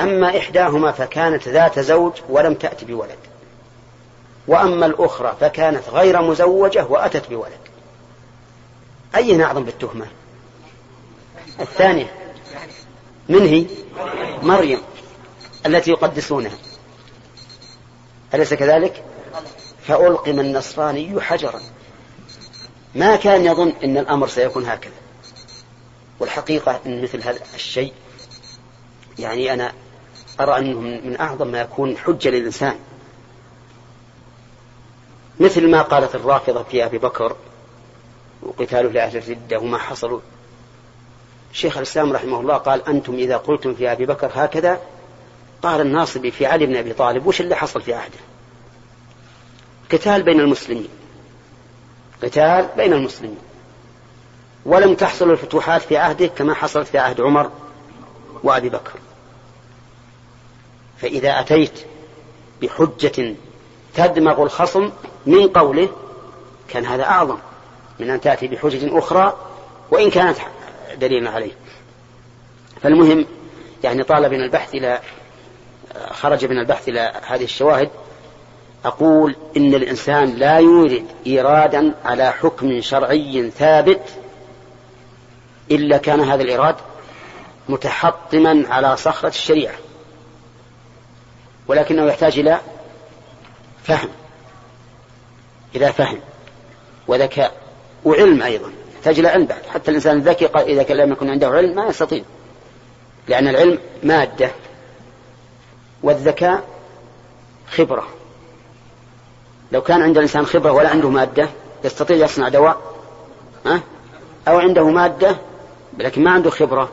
أما 0.00 0.38
إحداهما 0.38 0.92
فكانت 0.92 1.48
ذات 1.48 1.78
زوج 1.78 2.12
ولم 2.28 2.54
تأت 2.54 2.84
بولد. 2.84 3.18
وأما 4.48 4.86
الأخرى 4.86 5.36
فكانت 5.40 5.88
غير 5.88 6.22
مزوجة 6.22 6.86
وأتت 6.86 7.28
بولد. 7.28 7.60
أي 9.14 9.44
أعظم 9.44 9.64
بالتهمة؟ 9.64 10.06
الثانية. 11.60 12.25
من 13.28 13.42
هي؟ 13.42 13.66
مريم 14.42 14.80
التي 15.66 15.90
يقدسونها. 15.90 16.58
أليس 18.34 18.54
كذلك؟ 18.54 19.04
فألقم 19.82 20.40
النصراني 20.40 21.20
حجرا. 21.20 21.60
ما 22.94 23.16
كان 23.16 23.44
يظن 23.44 23.72
أن 23.84 23.98
الأمر 23.98 24.28
سيكون 24.28 24.66
هكذا. 24.66 24.92
والحقيقة 26.20 26.80
أن 26.86 27.02
مثل 27.02 27.22
هذا 27.22 27.40
الشيء 27.54 27.92
يعني 29.18 29.52
أنا 29.54 29.72
أرى 30.40 30.58
أنه 30.58 30.80
من 30.80 31.20
أعظم 31.20 31.48
ما 31.48 31.60
يكون 31.60 31.96
حجة 31.96 32.28
للإنسان. 32.28 32.78
مثل 35.40 35.70
ما 35.70 35.82
قالت 35.82 36.14
الرافضة 36.14 36.62
في 36.62 36.84
أبي 36.84 36.98
بكر 36.98 37.36
وقتاله 38.42 38.88
لأهل 38.88 39.16
الردة 39.16 39.58
وما 39.58 39.78
حصلوا 39.78 40.20
شيخ 41.56 41.76
الإسلام 41.76 42.12
رحمه 42.12 42.40
الله 42.40 42.56
قال 42.56 42.88
أنتم 42.88 43.14
إذا 43.14 43.36
قلتم 43.36 43.74
في 43.74 43.92
أبي 43.92 44.06
بكر 44.06 44.30
هكذا 44.34 44.80
قال 45.62 45.80
الناصبي 45.80 46.30
في 46.30 46.46
علي 46.46 46.66
بن 46.66 46.76
أبي 46.76 46.92
طالب 46.92 47.26
وش 47.26 47.40
اللي 47.40 47.54
حصل 47.54 47.82
في 47.82 47.94
عهده؟ 47.94 48.18
قتال 49.92 50.22
بين 50.22 50.40
المسلمين. 50.40 50.88
قتال 52.22 52.68
بين 52.76 52.92
المسلمين. 52.92 53.38
ولم 54.66 54.94
تحصل 54.94 55.30
الفتوحات 55.30 55.82
في 55.82 55.96
عهده 55.96 56.26
كما 56.26 56.54
حصلت 56.54 56.88
في 56.88 56.98
عهد 56.98 57.20
عمر 57.20 57.50
وأبي 58.42 58.68
بكر. 58.68 58.92
فإذا 60.98 61.40
أتيت 61.40 61.86
بحجة 62.62 63.34
تدمغ 63.94 64.42
الخصم 64.42 64.90
من 65.26 65.48
قوله 65.48 65.88
كان 66.68 66.86
هذا 66.86 67.04
أعظم 67.04 67.38
من 68.00 68.10
أن 68.10 68.20
تأتي 68.20 68.48
بحجة 68.48 68.98
أخرى 68.98 69.36
وإن 69.90 70.10
كانت 70.10 70.38
دليلا 70.94 71.30
عليه. 71.30 71.52
فالمهم 72.82 73.26
يعني 73.84 74.02
طال 74.02 74.30
من 74.30 74.42
البحث 74.42 74.74
إلى 74.74 75.00
خرج 76.10 76.44
من 76.44 76.58
البحث 76.58 76.88
إلى 76.88 77.12
هذه 77.26 77.44
الشواهد 77.44 77.90
أقول 78.84 79.36
إن 79.56 79.74
الإنسان 79.74 80.34
لا 80.34 80.58
يورد 80.58 81.06
إيرادا 81.26 81.94
على 82.04 82.32
حكم 82.32 82.80
شرعي 82.80 83.50
ثابت 83.50 84.02
إلا 85.70 85.96
كان 85.96 86.20
هذا 86.20 86.42
الإيراد 86.42 86.76
متحطما 87.68 88.64
على 88.68 88.96
صخرة 88.96 89.28
الشريعة 89.28 89.74
ولكنه 91.68 92.06
يحتاج 92.06 92.38
إلى 92.38 92.60
فهم 93.84 94.08
إلى 95.74 95.92
فهم 95.92 96.20
وذكاء 97.08 97.52
وعلم 98.04 98.42
أيضا. 98.42 98.72
يحتاج 98.98 99.18
إلى 99.18 99.28
علم 99.28 99.46
بعد. 99.46 99.62
حتى 99.66 99.90
الإنسان 99.90 100.16
الذكي 100.16 100.46
إذا 100.46 100.94
لم 100.94 101.12
يكن 101.12 101.30
عنده 101.30 101.48
علم 101.48 101.74
ما 101.74 101.86
يستطيع. 101.86 102.22
لأن 103.28 103.48
العلم 103.48 103.78
مادة. 104.02 104.50
والذكاء 106.02 106.64
خبرة. 107.70 108.06
لو 109.72 109.82
كان 109.82 110.02
عند 110.02 110.16
الإنسان 110.16 110.46
خبرة 110.46 110.72
ولا 110.72 110.88
عنده 110.88 111.10
مادة 111.10 111.48
يستطيع 111.84 112.16
يصنع 112.16 112.48
دواء 112.48 112.80
ها؟ 113.66 113.80
أو 114.48 114.58
عنده 114.58 114.90
مادة 114.90 115.36
لكن 115.98 116.24
ما 116.24 116.30
عنده 116.30 116.50
خبرة 116.50 116.90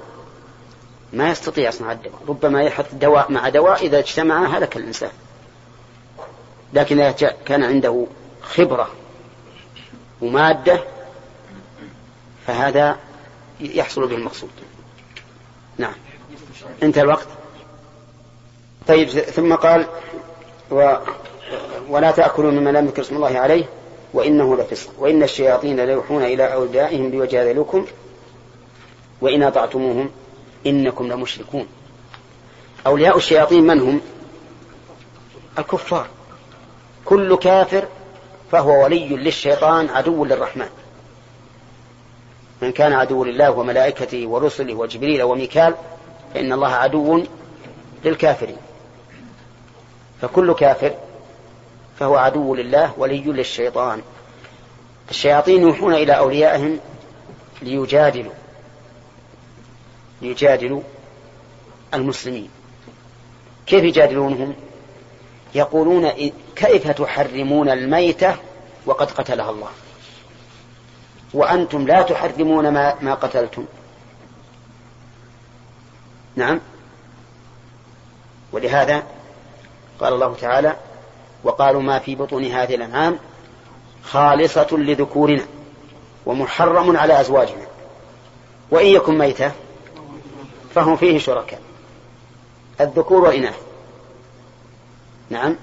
ما 1.14 1.30
يستطيع 1.30 1.70
يصنع 1.70 1.92
الدواء. 1.92 2.20
ربما 2.28 2.64
يحط 2.64 2.86
دواء 2.94 3.32
مع 3.32 3.50
دواء 3.50 3.86
إذا 3.86 4.00
اجتمع 4.00 4.58
هلك 4.58 4.78
الإنسان. 4.78 5.12
لكن 6.74 7.00
إذا 7.00 7.36
كان 7.46 7.64
عنده 7.64 8.06
خبرة 8.42 8.90
ومادة 10.22 10.84
فهذا 12.48 12.98
يحصل 13.60 14.08
به 14.08 14.16
المقصود 14.16 14.50
نعم. 15.78 15.94
انتهى 16.84 17.04
الوقت. 17.04 17.28
طيب 18.88 19.10
ثم 19.10 19.56
قال 19.56 19.86
و 20.72 20.96
ولا 21.90 22.12
تأكلوا 22.12 22.52
مما 22.52 22.70
لم 22.70 22.86
يذكر 22.86 23.02
اسم 23.02 23.16
الله 23.16 23.40
عليه 23.40 23.66
وإنه 24.14 24.56
لفسق. 24.58 24.90
وإن 25.00 25.24
الشياطين 25.24 25.80
ليوحون 25.80 26.24
إلى 26.24 26.54
أوليائهم 26.54 27.10
ليجادلوكم 27.10 27.86
وإن 29.22 29.44
أطعتموهم 29.44 30.10
إنكم 30.66 31.08
لمشركون. 31.08 31.68
أولياء 32.88 33.18
الشياطين 33.18 33.68
من 33.68 33.80
هم؟ 33.82 34.02
الكفار. 35.60 36.08
كل 37.06 37.36
كافر 37.36 37.88
فهو 38.52 38.84
ولي 38.84 39.08
للشيطان 39.10 39.90
عدو 39.90 40.26
للرحمن. 40.26 40.70
من 42.64 42.72
كان 42.72 42.94
عدو 42.94 43.24
لله 43.24 43.52
وملائكته 43.52 44.28
ورسله 44.28 44.74
وجبريل 44.74 45.24
وميكال 45.24 45.76
فإن 46.34 46.54
الله 46.54 46.68
عدو 46.68 47.24
للكافرين. 48.06 48.58
فكل 50.22 50.54
كافر 50.54 50.94
فهو 52.00 52.16
عدو 52.16 52.56
لله 52.56 52.94
ولي 52.98 53.22
للشيطان. 53.22 54.02
الشياطين 55.10 55.62
يوحون 55.62 55.94
إلى 55.94 56.18
أوليائهم 56.18 56.80
ليجادلوا 57.62 58.32
ليجادلوا 60.22 60.82
المسلمين. 61.94 62.50
كيف 63.66 63.84
يجادلونهم؟ 63.84 64.54
يقولون 65.56 66.12
كيف 66.56 66.92
تحرمون 66.92 67.70
الميتة 67.70 68.36
وقد 68.86 69.12
قتلها 69.12 69.50
الله؟ 69.50 69.70
وأنتم 71.34 71.88
لا 71.88 72.02
تحرمون 72.02 72.70
ما, 72.70 72.96
ما 73.02 73.14
قتلتم. 73.14 73.66
نعم. 76.36 76.60
ولهذا 78.52 79.04
قال 80.00 80.14
الله 80.14 80.36
تعالى 80.36 80.76
وقالوا 81.44 81.82
ما 81.82 82.00
في 82.00 82.16
بطون 82.16 82.46
هذه 82.46 82.76
الأنعام 82.76 83.20
خالصة 84.04 84.68
لذكورنا 84.72 85.46
ومحرم 86.26 86.98
على 86.98 87.22
أزواجنا. 87.22 87.66
وإن 88.72 88.86
يكن 88.86 89.18
ميتة 89.18 89.52
فهم 90.76 90.96
فيه 90.96 91.20
شركاء. 91.20 91.62
الذكور 92.82 93.22
والإناث. 93.22 93.58
نعم. 95.30 95.56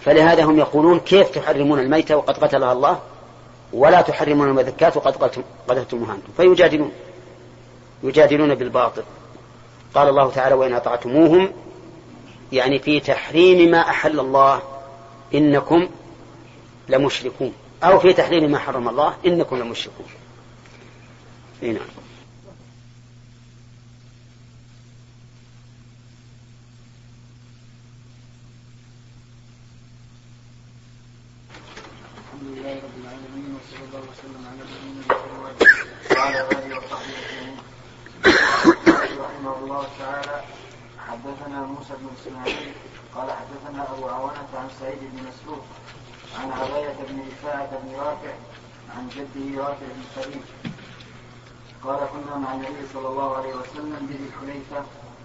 فلهذا 0.00 0.44
هم 0.44 0.58
يقولون 0.58 1.00
كيف 1.00 1.30
تحرمون 1.30 1.78
الميتة 1.78 2.16
وقد 2.16 2.38
قتلها 2.44 2.72
الله؟ 2.72 3.00
ولا 3.72 4.00
تحرمون 4.00 4.48
المذكات 4.48 4.96
وقد 4.96 5.16
قتلتموها 5.68 6.14
أنتم. 6.14 6.32
فيجادلون. 6.36 6.92
يجادلون 8.02 8.54
بالباطل. 8.54 9.02
قال 9.94 10.08
الله 10.08 10.30
تعالى 10.30 10.54
وإن 10.54 10.74
أطعتموهم 10.74 11.52
يعني 12.52 12.78
في 12.78 13.00
تحريم 13.00 13.70
ما 13.70 13.78
أحل 13.78 14.20
الله 14.20 14.62
إنكم 15.34 15.88
لمشركون. 16.88 17.52
أو 17.82 17.98
في 17.98 18.12
تحريم 18.12 18.50
ما 18.50 18.58
حرم 18.58 18.88
الله 18.88 19.14
إنكم 19.26 19.56
لمشركون. 19.56 20.06
نعم. 21.62 22.07
وسلم 34.18 34.44
على 34.50 34.62
نبينا 34.66 35.02
وعلى 36.16 36.40
آله 36.50 36.78
وصحبه 36.78 37.14
أجمعين. 37.22 37.56
رحمه 39.24 39.54
الله 39.62 39.84
تعالى 39.98 40.36
حدثنا 41.08 41.58
موسى 41.62 41.94
بن 42.00 42.08
إسماعيل 42.18 42.72
قال 43.14 43.28
حدثنا 43.30 43.92
أبو 43.92 44.08
عوانة 44.08 44.50
عن 44.54 44.68
سعيد 44.80 44.98
بن 45.00 45.18
مسروق 45.28 45.64
عن 46.38 46.52
عباية 46.52 46.96
بن 47.08 47.16
رفاعة 47.30 47.70
بن 47.82 47.90
رافع 47.94 48.34
عن 48.96 49.08
جده 49.08 49.62
رافع 49.62 49.86
بن 49.86 50.04
خليل 50.16 50.42
قال 51.84 52.00
كنا 52.12 52.36
مع 52.36 52.52
النبي 52.54 52.82
صلى 52.94 53.08
الله 53.08 53.36
عليه 53.36 53.54
وسلم 53.54 54.06
بذي 54.08 54.26
الحليفة 54.28 54.84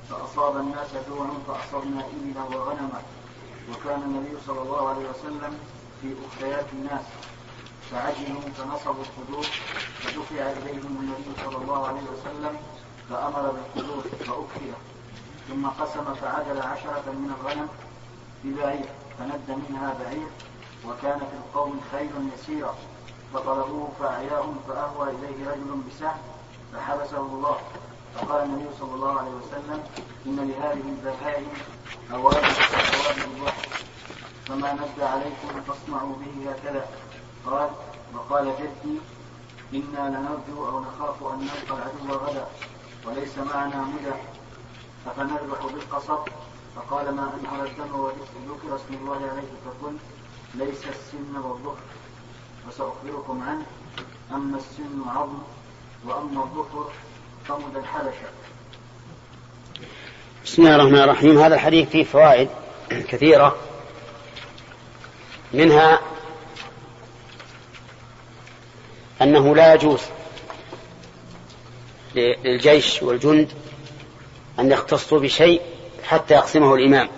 فأصاب 0.09 0.57
الناس 0.57 0.89
جوع 1.09 1.27
فأصبنا 1.47 2.01
إبلا 2.05 2.43
وغنما. 2.57 3.01
وكان 3.71 4.01
النبي 4.01 4.37
صلى 4.47 4.61
الله 4.61 4.89
عليه 4.89 5.09
وسلم 5.09 5.59
في 6.01 6.07
أخريات 6.27 6.65
الناس. 6.73 7.05
فعجلوا 7.93 8.41
فنصبوا 8.57 9.03
القدور 9.03 9.45
فدفع 9.99 10.51
إليهم 10.51 10.97
النبي 11.01 11.41
صلى 11.45 11.57
الله 11.57 11.87
عليه 11.87 12.01
وسلم 12.01 12.57
فأمر 13.09 13.51
بالقدور 13.51 14.01
فأكفئ 14.01 14.71
ثم 15.49 15.67
قسم 15.67 16.13
فعدل 16.13 16.61
عشرة 16.61 17.03
من 17.07 17.33
الغنم 17.39 17.67
ببعير 18.43 18.85
فند 19.19 19.59
منها 19.69 19.93
بعير 19.99 20.27
وكان 20.87 21.19
في 21.19 21.35
القوم 21.37 21.81
خيل 21.91 22.11
يسيرا. 22.33 22.75
فطلبوه 23.33 23.91
فأعياهم 23.99 24.59
فأهوى 24.67 25.09
إليه 25.09 25.49
رجل 25.51 25.81
بسهم 25.89 26.17
فحبسه 26.73 27.17
الله. 27.17 27.57
فقال 28.15 28.43
النبي 28.43 28.69
صلى 28.79 28.93
الله 28.93 29.19
عليه 29.19 29.31
وسلم 29.31 29.83
إن 30.25 30.35
لهذه 30.35 30.89
البهائم 30.89 31.47
أوابد 32.13 32.53
كأوابد 32.71 33.23
البحر 33.35 33.67
فما 34.45 34.73
ند 34.73 35.01
عليكم 35.01 35.61
فاصنعوا 35.67 36.15
به 36.15 36.51
هكذا. 36.51 36.87
قال 37.45 37.69
وقال 38.15 38.53
جدي 38.59 38.97
إنا 39.73 40.09
لنرجو 40.09 40.69
أو 40.69 40.79
نخاف 40.79 41.23
أن 41.33 41.39
نلقى 41.39 41.77
العدو 41.77 42.25
غدا 42.25 42.47
وليس 43.05 43.37
معنا 43.37 43.81
مدى 43.81 44.15
أفنذبح 45.07 45.65
بالقصب. 45.73 46.27
فقال 46.75 47.15
ما 47.15 47.33
أنهر 47.41 47.65
الدم 47.65 47.99
وذكر 47.99 48.75
اسم 48.75 48.93
الله 49.01 49.15
عليه 49.15 49.51
فقلت 49.65 49.99
ليس 50.55 50.87
السن 50.89 51.35
والظهر. 51.35 51.77
وسأخبركم 52.67 53.43
عنه 53.43 53.65
أما 54.31 54.57
السن 54.57 55.09
عظم 55.09 55.39
وأما 56.05 56.43
الظهر 56.43 56.91
فمد 57.47 57.75
الحبشة. 57.75 58.29
بسم 60.45 60.61
الله 60.61 60.75
الرحمن 60.75 60.99
الرحيم. 60.99 61.37
هذا 61.37 61.55
الحديث 61.55 61.89
فيه 61.89 62.03
فوائد 62.03 62.49
كثيرة 62.89 63.55
منها 65.53 65.99
أنه 69.21 69.55
لا 69.55 69.73
يجوز 69.73 70.01
للجيش 72.15 73.03
والجند 73.03 73.51
أن 74.59 74.71
يختصوا 74.71 75.19
بشيء 75.19 75.61
حتى 76.03 76.33
يقسمه 76.33 76.75
الإمام. 76.75 77.09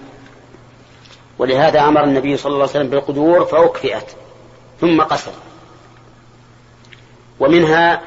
ولهذا 1.38 1.82
أمر 1.82 2.04
النبي 2.04 2.38
صلى 2.38 2.50
الله 2.50 2.62
عليه 2.62 2.72
وسلم 2.72 2.90
بالقدور 2.90 3.46
فأكفئت 3.46 4.12
ثم 4.82 5.02
قسم. 5.02 5.32
ومنها 7.40 8.02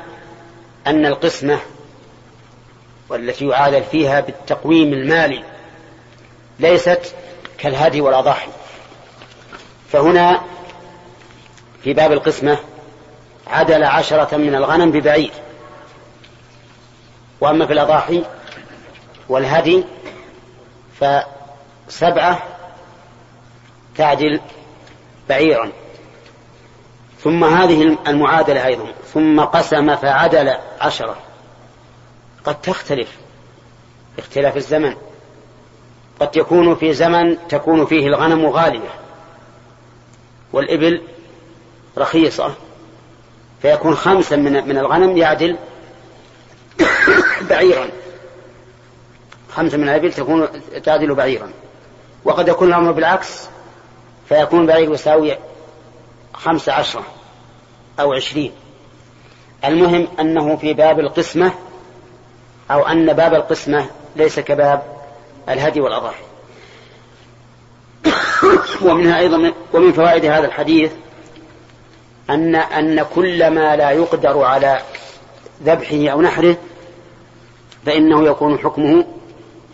أن 0.86 1.06
القسمة 1.06 1.58
والتي 3.08 3.46
يعادل 3.46 3.82
فيها 3.82 4.20
بالتقويم 4.20 4.92
المالي 4.92 5.44
ليست 6.58 7.14
كالهدي 7.58 8.00
والأضاحي. 8.00 8.50
فهنا 9.92 10.42
في 11.82 11.92
باب 11.92 12.12
القسمة 12.12 12.58
عدل 13.48 13.84
عشرة 13.84 14.36
من 14.36 14.54
الغنم 14.54 14.90
ببعير. 14.90 15.32
وأما 17.40 17.66
في 17.66 17.72
الأضاحي 17.72 18.24
والهدي 19.28 19.84
فسبعة 21.00 22.42
تعدل 23.96 24.40
بعيرا 25.28 25.72
ثم 27.22 27.44
هذه 27.44 27.98
المعادلة 28.08 28.66
أيضا. 28.66 28.92
ثم 29.14 29.40
قسم 29.40 29.96
فعدل 29.96 30.54
عشرة. 30.80 31.16
قد 32.44 32.60
تختلف 32.60 33.16
اختلاف 34.18 34.56
الزمن. 34.56 34.96
قد 36.20 36.36
يكون 36.36 36.74
في 36.74 36.92
زمن 36.92 37.48
تكون 37.48 37.86
فيه 37.86 38.06
الغنم 38.06 38.46
غالية 38.46 38.90
والإبل 40.52 41.02
رخيصة. 41.98 42.54
فيكون 43.62 43.94
خمسا 43.94 44.36
من 44.36 44.68
من 44.68 44.78
الغنم 44.78 45.16
يعدل 45.16 45.56
بعيرا. 47.50 47.88
خمسة 49.52 49.76
من 49.76 49.88
الإبل 49.88 50.12
تكون 50.12 50.48
تعدل 50.84 51.14
بعيرا. 51.14 51.50
وقد 52.24 52.48
يكون 52.48 52.68
الأمر 52.68 52.92
بالعكس 52.92 53.48
فيكون 54.28 54.66
بعير 54.66 54.92
يساوي 54.92 55.36
خمس 56.34 56.68
عشرة 56.68 57.04
أو 58.00 58.12
عشرين. 58.12 58.52
المهم 59.64 60.08
أنه 60.20 60.56
في 60.56 60.74
باب 60.74 61.00
القسمة 61.00 61.52
أو 62.70 62.86
أن 62.86 63.12
باب 63.12 63.34
القسمة 63.34 63.86
ليس 64.16 64.40
كباب 64.40 64.82
الهدي 65.48 65.80
والأضاحي. 65.80 66.22
ومنها 68.86 69.18
أيضا 69.18 69.52
ومن 69.72 69.92
فوائد 69.92 70.24
هذا 70.24 70.46
الحديث 70.46 70.92
أن 72.30 72.54
أن 72.54 73.06
كل 73.14 73.50
ما 73.50 73.76
لا 73.76 73.90
يقدر 73.90 74.42
على 74.42 74.80
ذبحه 75.62 76.08
أو 76.08 76.22
نحره 76.22 76.56
فإنه 77.86 78.24
يكون 78.26 78.58
حكمه 78.58 79.04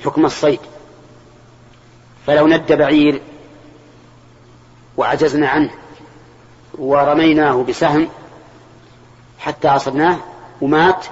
حكم 0.05 0.25
الصيد. 0.25 0.61
فلو 2.27 2.47
ند 2.47 2.73
بعير 2.73 3.21
وعجزنا 4.97 5.49
عنه 5.49 5.71
ورميناه 6.79 7.63
بسهم 7.63 8.09
حتى 9.39 9.69
أصبناه 9.69 10.17
ومات 10.61 11.07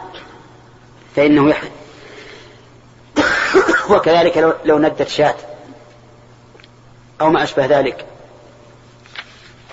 فإنه 1.17 1.51
يحرم 1.51 1.71
وكذلك 3.91 4.57
لو 4.65 4.79
ندت 4.79 5.09
شاة 5.09 5.35
أو 7.21 7.31
ما 7.31 7.43
أشبه 7.43 7.67
ذلك. 7.67 8.07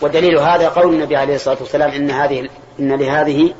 ودليل 0.01 0.37
هذا 0.37 0.69
قول 0.69 0.93
النبي 0.93 1.15
عليه 1.15 1.35
الصلاة 1.35 1.57
والسلام 1.59 1.91
إن 1.91 2.11
هذه 2.11 2.49
إن 2.79 2.93
لهذه 2.93 3.53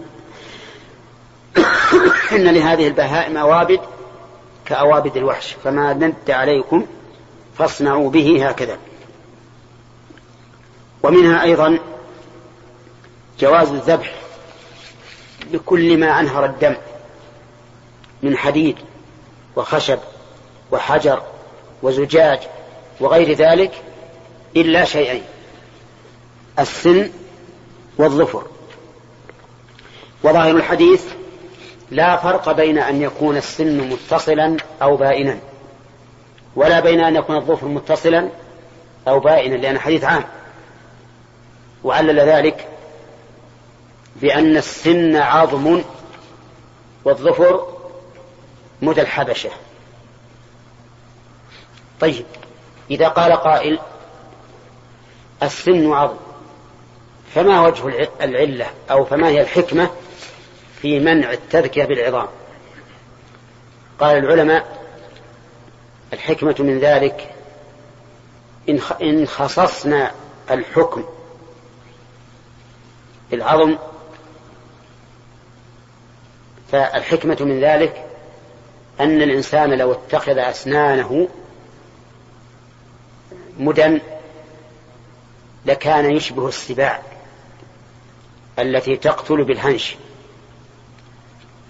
إن 2.36 2.48
لهذه 2.48 2.88
البهائم 2.88 3.38
أوابد 3.38 3.80
كأوابد 4.66 5.18
الوحش. 5.18 5.56
فما 5.64 5.94
ند 5.94 6.32
عليكم 6.32 6.86
فاصنعوا 7.58 8.10
به 8.10 8.50
هكذا. 8.50 8.78
ومنها 11.04 11.44
أيضا 11.44 11.80
جواز 13.40 13.72
الذبح 13.72 14.14
بكل 15.52 15.98
ما 15.98 16.20
أنهر 16.20 16.46
الدم 16.46 16.76
من 18.24 18.38
حديد 18.38 18.76
وخشب 19.56 20.00
وحجر 20.72 21.24
وزجاج 21.84 22.40
وغير 23.00 23.34
ذلك 23.34 23.72
إلا 24.56 24.86
شيئين. 24.86 25.24
السن 26.60 27.12
والظفر. 27.98 28.44
وظاهر 30.24 30.56
الحديث 30.56 31.04
لا 31.92 32.18
فرق 32.18 32.52
بين 32.52 32.78
أن 32.78 33.02
يكون 33.02 33.38
السن 33.38 33.90
متصلا 33.90 34.58
أو 34.82 34.98
بائنا 34.98 35.40
ولا 36.56 36.80
بين 36.80 37.00
أن 37.00 37.16
يكون 37.16 37.36
الظفر 37.36 37.68
متصلا 37.68 38.30
أو 39.08 39.20
بائنا 39.20 39.56
لأن 39.56 39.80
حديث 39.80 40.04
عام. 40.04 40.24
وعلل 41.84 42.20
ذلك 42.20 42.68
بأن 44.16 44.58
السن 44.58 45.16
عظم 45.16 45.82
والظفر 47.06 47.68
مدى 48.82 49.02
الحبشة. 49.02 49.50
طيب 52.00 52.26
إذا 52.92 53.08
قال 53.08 53.32
قائل 53.34 53.80
السن 55.44 55.92
عظم 55.92 56.29
فما 57.36 57.62
وجه 57.62 58.10
العلة 58.22 58.68
أو 58.92 59.06
فما 59.06 59.28
هي 59.28 59.42
الحكمة 59.42 59.90
في 60.82 61.00
منع 61.00 61.32
التذكية 61.32 61.86
بالعظام؟ 61.86 62.28
قال 64.00 64.18
العلماء 64.18 64.80
الحكمة 66.14 66.56
من 66.60 66.80
ذلك 66.80 67.36
إن 69.02 69.28
خصصنا 69.28 70.12
الحكم 70.52 71.04
بالعظم 73.32 73.78
فالحكمة 76.72 77.38
من 77.40 77.60
ذلك 77.60 78.06
أن 79.00 79.22
الإنسان 79.22 79.74
لو 79.74 79.92
اتخذ 79.92 80.38
أسنانه 80.38 81.28
مدى 83.60 84.00
لكان 85.66 86.12
يشبه 86.12 86.48
السباع. 86.48 87.09
التي 88.62 88.98
تقتل 88.98 89.44
بالهنش. 89.44 89.96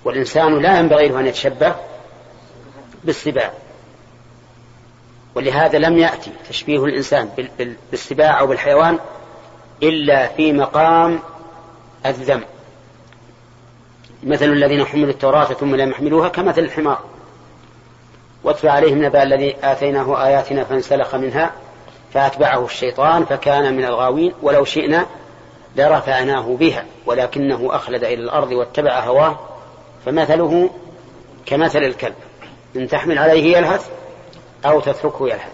والإنسان 0.06 0.62
لا 0.62 0.80
ينبغي 0.80 1.08
له 1.08 1.20
أن 1.20 1.28
يتشبه 1.28 1.76
بالسباع. 3.04 3.52
ولهذا 5.36 5.80
لم 5.80 5.98
يأتي 5.98 6.32
تشبيه 6.50 6.86
الإنسان 6.86 7.30
بالسباع 7.92 8.40
أو 8.40 8.48
بالحيوان 8.48 9.00
إلا 9.84 10.28
في 10.28 10.54
مقام 10.54 11.20
الذم. 12.06 12.44
مثل 14.24 14.46
الذين 14.46 14.86
حملوا 14.86 15.10
التوراة 15.10 15.46
ثم 15.46 15.76
لم 15.76 15.90
يحملوها 15.90 16.30
كمثل 16.30 16.62
الحمار. 16.62 17.04
واتبع 18.44 18.72
عليهم 18.72 19.06
نبأ 19.06 19.24
الذي 19.24 19.56
آتيناه 19.64 20.26
آياتنا 20.26 20.64
فانسلخ 20.64 21.16
منها 21.16 21.52
فأتبعه 22.14 22.66
الشيطان 22.66 23.26
فكان 23.26 23.78
من 23.78 23.86
الغاوين 23.86 24.34
ولو 24.42 24.66
شئنا 24.66 25.06
لرفعناه 25.76 26.56
بها 26.60 26.86
ولكنه 27.06 27.76
أخلد 27.76 28.04
إلى 28.04 28.24
الأرض 28.24 28.52
واتبع 28.52 29.00
هواه 29.00 29.40
فمثله 30.06 30.70
كمثل 31.46 31.80
الكلب. 31.80 32.16
إن 32.76 32.88
تحمل 32.88 33.18
عليه 33.18 33.58
يلهث 33.58 33.90
أو 34.66 34.80
تتركه 34.80 35.28
يلهث. 35.28 35.54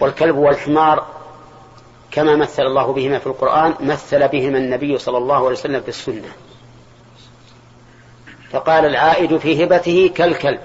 والكلب 0.00 0.36
والحمار 0.36 1.06
كما 2.10 2.36
مثل 2.36 2.62
الله 2.62 2.92
بهما 2.92 3.18
في 3.18 3.26
القرآن 3.26 3.74
مثل 3.80 4.28
بهما 4.28 4.58
النبي 4.58 4.98
صلى 4.98 5.18
الله 5.18 5.36
عليه 5.36 5.46
وسلم 5.46 5.80
في 5.80 5.88
السنة. 5.88 6.32
فقال 8.50 8.84
العائد 8.84 9.36
في 9.36 9.64
هبته 9.64 10.10
كالكلب 10.14 10.60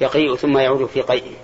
يقيء 0.00 0.36
ثم 0.36 0.58
يعود 0.58 0.86
في 0.86 1.00
قيئه 1.00 1.36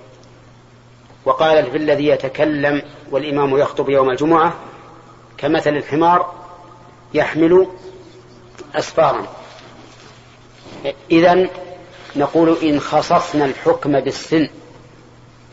وقال 1.24 1.70
في 1.70 1.76
الذي 1.76 2.06
يتكلم 2.06 2.82
والإمام 3.10 3.56
يخطب 3.58 3.88
يوم 3.88 4.10
الجمعة 4.10 4.54
كمثل 5.38 5.76
الحمار 5.76 6.34
يحمل 7.14 7.68
أسفارا. 8.74 9.26
إذا 11.10 11.48
نقول 12.16 12.56
إن 12.62 12.80
خصصنا 12.80 13.44
الحكم 13.44 14.00
بالسن. 14.00 14.48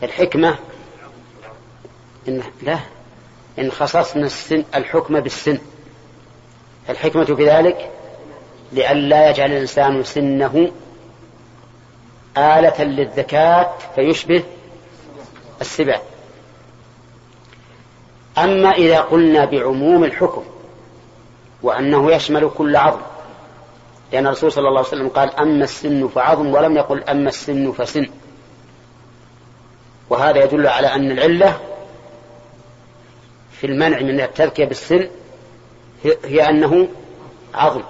الحكمة 0.02 0.58
إن 2.28 2.42
لا. 2.62 2.78
إن 3.58 3.70
خصصنا 3.70 4.26
السن 4.26 4.64
الحكم 4.74 5.20
بالسن. 5.20 5.58
الحكمة 6.88 7.24
في 7.24 7.48
ذلك 7.48 7.90
لئلا 8.72 9.30
يجعل 9.30 9.52
الإنسان 9.52 10.02
سنه 10.02 10.72
آلة 12.36 12.84
للذكاة 12.84 13.72
فيشبه 13.94 14.42
السبع. 15.60 16.00
أما 18.38 18.70
إذا 18.70 19.00
قلنا 19.00 19.44
بعموم 19.44 20.04
الحكم 20.04 20.44
وأنه 21.62 22.12
يشمل 22.12 22.50
كل 22.56 22.76
عظم 22.76 23.00
لأن 24.12 24.26
الرسول 24.26 24.52
صلى 24.52 24.68
الله 24.68 24.78
عليه 24.78 24.88
وسلم 24.88 25.08
قال 25.08 25.36
أما 25.36 25.64
السن 25.64 26.08
فعظم 26.08 26.54
ولم 26.54 26.76
يقل 26.76 27.02
أما 27.02 27.28
السن 27.28 27.72
فسن. 27.72 28.08
وهذا 30.10 30.44
يدل 30.44 30.66
على 30.66 30.86
أن 30.86 31.10
العلة 31.10 31.60
في 33.52 33.66
المنع 33.66 34.00
من 34.00 34.20
التذكية 34.20 34.64
بالسن 34.64 35.08
هي 36.24 36.48
أنه 36.48 36.88
عظم. 37.54 37.82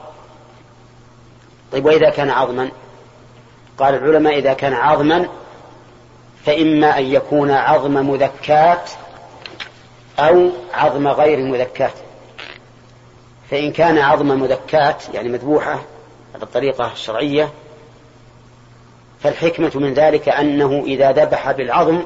طيب 1.73 1.85
وإذا 1.85 2.11
كان 2.11 2.31
عظما؟ 2.31 2.71
قال 3.79 3.95
العلماء 3.95 4.39
إذا 4.39 4.53
كان 4.53 4.73
عظما 4.73 5.29
فإما 6.45 6.99
أن 6.99 7.05
يكون 7.05 7.51
عظم 7.51 8.11
مذكات 8.11 8.91
أو 10.19 10.51
عظم 10.73 11.09
غير 11.09 11.39
مذكات 11.39 11.93
فإن 13.51 13.73
كان 13.73 13.99
عظم 13.99 14.27
مذكات 14.27 15.05
يعني 15.15 15.29
مذبوحة 15.29 15.83
على 16.35 16.43
الطريقة 16.43 16.93
الشرعية 16.93 17.53
فالحكمة 19.21 19.73
من 19.75 19.95
ذلك 19.95 20.29
أنه 20.29 20.85
إذا 20.87 21.13
ذبح 21.13 21.51
بالعظم 21.51 22.03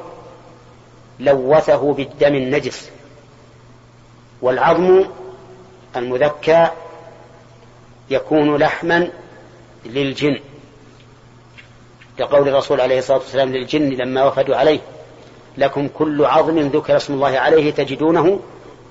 لوثه 1.19 1.93
بالدم 1.93 2.35
النجس. 2.35 2.89
والعظم 4.41 5.05
المذكى 5.95 6.67
يكون 8.09 8.55
لحما 8.55 9.09
للجن. 9.85 10.39
كقول 12.17 12.47
الرسول 12.49 12.81
عليه 12.81 12.99
الصلاة 12.99 13.17
والسلام 13.17 13.53
للجن 13.53 13.89
لما 13.89 14.23
وفدوا 14.23 14.55
عليه. 14.55 14.79
لكم 15.57 15.87
كل 15.87 16.25
عظم 16.25 16.59
ذكر 16.59 16.97
اسم 16.97 17.13
الله 17.13 17.39
عليه 17.39 17.71
تجدونه 17.71 18.39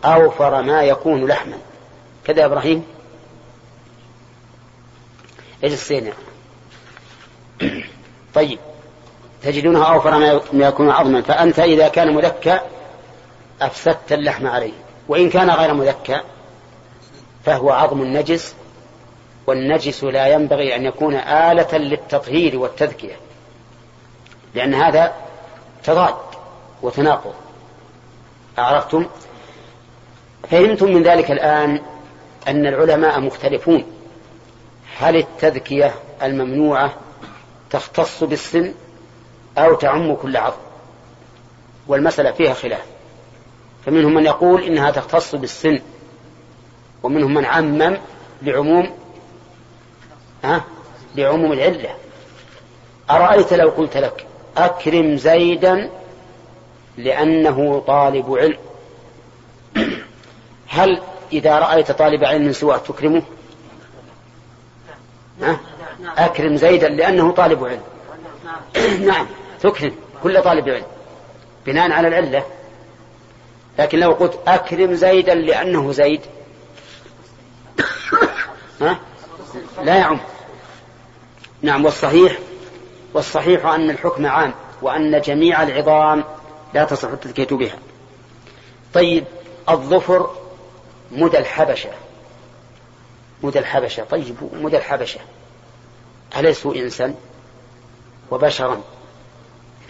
أوفر 0.04 0.62
ما 0.62 0.82
يكون 0.82 1.26
لحما. 1.26 1.56
كذا 2.24 2.44
إبراهيم؟ 2.44 2.84
إيش 5.64 5.72
السين 5.72 6.12
طيب. 8.34 8.58
تجدونه 9.42 9.92
أوفر 9.92 10.18
ما 10.52 10.68
يكون 10.68 10.90
عظما. 10.90 11.22
فأنت 11.22 11.58
إذا 11.58 11.88
كان 11.88 12.14
مذكى 12.14 12.60
أفسدت 13.62 14.12
اللحم 14.12 14.46
عليه. 14.46 14.72
وإن 15.08 15.30
كان 15.30 15.50
غير 15.50 15.74
مذكى 15.74 16.20
فهو 17.44 17.70
عظم 17.70 18.02
نجس 18.02 18.54
والنجس 19.46 20.04
لا 20.04 20.26
ينبغي 20.26 20.76
أن 20.76 20.84
يكون 20.84 21.14
آلة 21.14 21.78
للتطهير 21.78 22.58
والتذكية 22.58 23.16
لأن 24.54 24.74
هذا 24.74 25.12
تضاد. 25.84 26.29
وتناقض. 26.82 27.34
أعرفتم؟ 28.58 29.06
فهمتم 30.50 30.86
من 30.86 31.02
ذلك 31.02 31.30
الآن 31.30 31.80
أن 32.48 32.66
العلماء 32.66 33.20
مختلفون. 33.20 33.84
هل 34.98 35.16
التذكية 35.16 35.94
الممنوعة 36.22 36.92
تختص 37.70 38.24
بالسن 38.24 38.74
أو 39.58 39.74
تعم 39.74 40.14
كل 40.14 40.36
عظم 40.36 40.56
والمسألة 41.88 42.32
فيها 42.32 42.54
خلاف. 42.54 42.84
فمنهم 43.86 44.14
من 44.14 44.24
يقول 44.24 44.62
إنها 44.62 44.90
تختص 44.90 45.34
بالسن 45.34 45.80
ومنهم 47.02 47.34
من 47.34 47.44
عمم 47.44 47.98
لعموم 48.42 48.90
ها؟ 50.44 50.64
لعموم 51.14 51.52
العلة. 51.52 51.94
أرأيت 53.10 53.52
لو 53.52 53.68
قلت 53.68 53.96
لك 53.96 54.26
أكرم 54.56 55.16
زيدا 55.16 55.90
لأنه 57.04 57.84
طالب 57.86 58.34
علم. 58.38 58.58
هل 60.68 61.02
إذا 61.32 61.58
رأيت 61.58 61.92
طالب 61.92 62.24
علم 62.24 62.52
سواء 62.52 62.78
تكرمه؟ 62.78 63.22
أكرم 66.16 66.56
زيدا 66.56 66.88
لأنه 66.88 67.32
طالب 67.32 67.64
علم. 67.64 67.82
نعم 69.06 69.26
تكرم 69.60 69.94
كل 70.22 70.42
طالب 70.42 70.68
علم 70.68 70.86
بناء 71.66 71.92
على 71.92 72.08
العلة. 72.08 72.44
لكن 73.78 73.98
لو 73.98 74.12
قلت 74.12 74.38
أكرم 74.46 74.94
زيدا 74.94 75.34
لأنه 75.34 75.92
زيد 75.92 76.20
ها؟ 78.80 78.98
لا 79.82 79.96
يعم. 79.96 80.20
نعم 81.62 81.84
والصحيح 81.84 82.38
والصحيح 83.14 83.66
أن 83.66 83.90
الحكم 83.90 84.26
عام 84.26 84.54
وأن 84.82 85.20
جميع 85.20 85.62
العظام 85.62 86.24
لا 86.74 86.84
تصح 86.84 87.08
التذكية 87.08 87.56
بها. 87.56 87.78
طيب 88.94 89.24
الظفر 89.68 90.30
مدى 91.10 91.38
الحبشة. 91.38 91.90
مدى 93.42 93.58
الحبشة. 93.58 94.04
طيب 94.04 94.36
مدى 94.52 94.76
الحبشة. 94.76 95.20
أليسوا 96.36 96.74
إنسا؟ 96.74 97.14
وبشرا. 98.30 98.80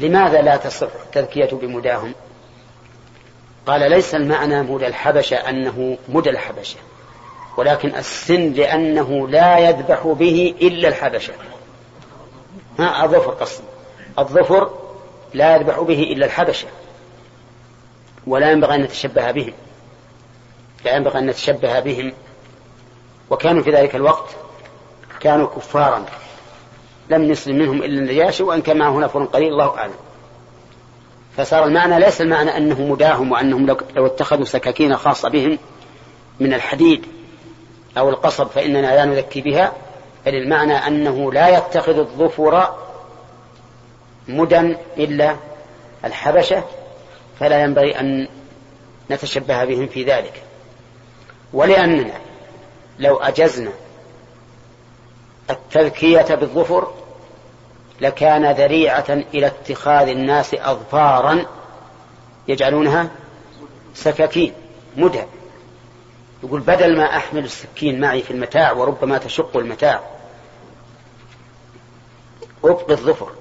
لماذا 0.01 0.43
لا 0.43 0.57
تصح 0.57 0.89
التذكية 1.07 1.51
بمداهم؟ 1.53 2.15
قال 3.67 3.91
ليس 3.91 4.15
المعنى 4.15 4.63
مدى 4.63 4.87
الحبشة 4.87 5.37
أنه 5.37 5.99
مدى 6.09 6.31
الحبشة 6.31 6.77
ولكن 7.57 7.95
السن 7.95 8.53
لأنه 8.53 9.29
لا 9.29 9.59
يذبح 9.59 10.07
به 10.07 10.55
إلا 10.63 10.89
الحبشة. 10.89 11.33
ها 12.79 13.05
الظفر 13.05 13.31
قصد 13.31 13.65
الظفر 14.19 14.80
لا 15.35 15.57
يذبح 15.57 15.81
به 15.81 16.03
إلا 16.03 16.27
الحبشة 16.27 16.69
ولا 18.27 18.53
ينبغي 18.53 18.75
أن 18.75 18.83
نتشبه 18.83 19.31
بهم 19.31 19.53
لا 20.85 20.97
ينبغي 20.97 21.19
أن 21.19 21.27
نتشبه 21.27 21.81
بهم. 21.81 22.13
وكانوا 23.31 23.63
في 23.63 23.71
ذلك 23.71 23.97
الوقت 23.97 24.37
كانوا 25.21 25.47
كفارا 25.47 26.05
لم 27.11 27.31
يسلم 27.31 27.59
منهم 27.59 27.83
إلا 27.83 28.01
النجاشي 28.01 28.43
وإن 28.43 28.63
كان 28.63 28.79
معه 28.79 28.99
نفر 28.99 29.25
قليل 29.25 29.53
الله 29.53 29.79
أعلم. 29.79 29.95
فصار 31.37 31.65
المعنى 31.65 31.99
ليس 31.99 32.21
المعنى 32.21 32.57
أنه 32.57 32.83
مداهم 32.83 33.33
وأنهم 33.33 33.67
لو 33.67 34.07
اتخذوا 34.07 34.45
سكاكين 34.45 34.97
خاصة 34.97 35.29
بهم 35.29 35.59
من 36.41 36.55
الحديد 36.55 37.07
أو 37.99 38.09
القصب 38.09 38.47
فإننا 38.47 38.87
لا 38.87 39.05
نذكي 39.05 39.41
بها 39.41 39.73
بل 40.27 40.35
المعنى 40.35 40.75
أنه 40.75 41.33
لا 41.33 41.59
يتخذ 41.59 41.99
الظفر 41.99 42.75
مدى 44.37 44.77
إلا 44.97 45.37
الحبشة 46.05 46.65
فلا 47.41 47.63
ينبغي 47.63 48.01
أن 48.01 48.29
نتشبه 49.11 49.65
بهم 49.65 49.87
في 49.87 50.05
ذلك. 50.05 50.43
ولأننا 51.53 52.15
لو 52.99 53.17
أجزنا 53.17 53.73
التذكية 55.51 56.35
بالظفر 56.35 56.93
لكان 58.01 58.51
ذريعة 58.53 59.07
إلى 59.09 59.47
اتخاذ 59.47 60.09
الناس 60.09 60.55
أظفارا 60.55 61.47
يجعلونها 62.49 63.11
سكاكين 63.95 64.53
مدى. 64.97 65.23
يقول 66.43 66.61
بدل 66.61 66.97
ما 66.97 67.17
أحمل 67.17 67.45
السكين 67.45 68.01
معي 68.01 68.23
في 68.23 68.31
المتاع 68.31 68.73
وربما 68.73 69.19
تشق 69.19 69.57
المتاع 69.57 70.01
أبقي 72.65 72.93
الظفر. 72.95 73.40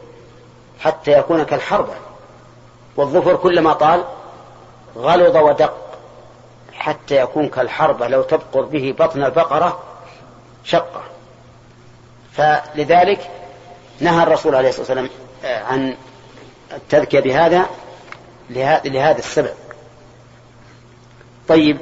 حتى 0.80 1.12
يكون 1.12 1.44
كالحربة 1.44 1.94
والظفر 2.98 3.36
كلما 3.36 3.74
طال 3.74 4.04
غلظ 4.98 5.38
ودق 5.38 5.78
حتى 6.74 7.16
يكون 7.16 7.50
كالحربة 7.50 8.08
لو 8.08 8.22
تبقر 8.22 8.62
به 8.62 8.96
بطن 9.00 9.24
البقرة 9.24 9.80
شقة 10.64 11.02
فلذلك 12.34 13.30
نهى 14.00 14.24
الرسول 14.24 14.56
عليه 14.56 14.70
الصلاة 14.70 14.82
والسلام 14.82 15.10
آه، 15.46 15.64
عن 15.64 15.96
التذكية 16.74 17.20
بهذا 17.20 17.66
لهذا 18.50 19.18
السبب. 19.18 19.54
طيب. 21.48 21.78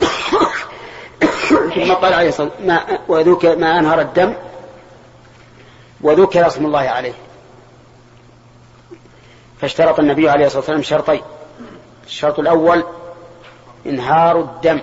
ثم 1.74 1.92
قال 1.92 2.14
عليه 2.14 2.28
الصلاة 2.28 2.50
والسلام 2.58 2.98
وذكر 3.08 3.56
ما 3.56 3.78
أنهر 3.78 4.00
الدم 4.00 4.34
وذكر 6.02 6.46
اسم 6.46 6.66
الله 6.66 6.78
عليه. 6.80 7.12
فاشترط 9.60 9.98
النبي 9.98 10.28
عليه 10.28 10.46
الصلاة 10.46 10.60
والسلام 10.60 10.82
شرطين. 10.82 11.22
الشرط 12.06 12.38
الأول 12.38 12.84
إنهار 13.86 14.40
الدم 14.40 14.80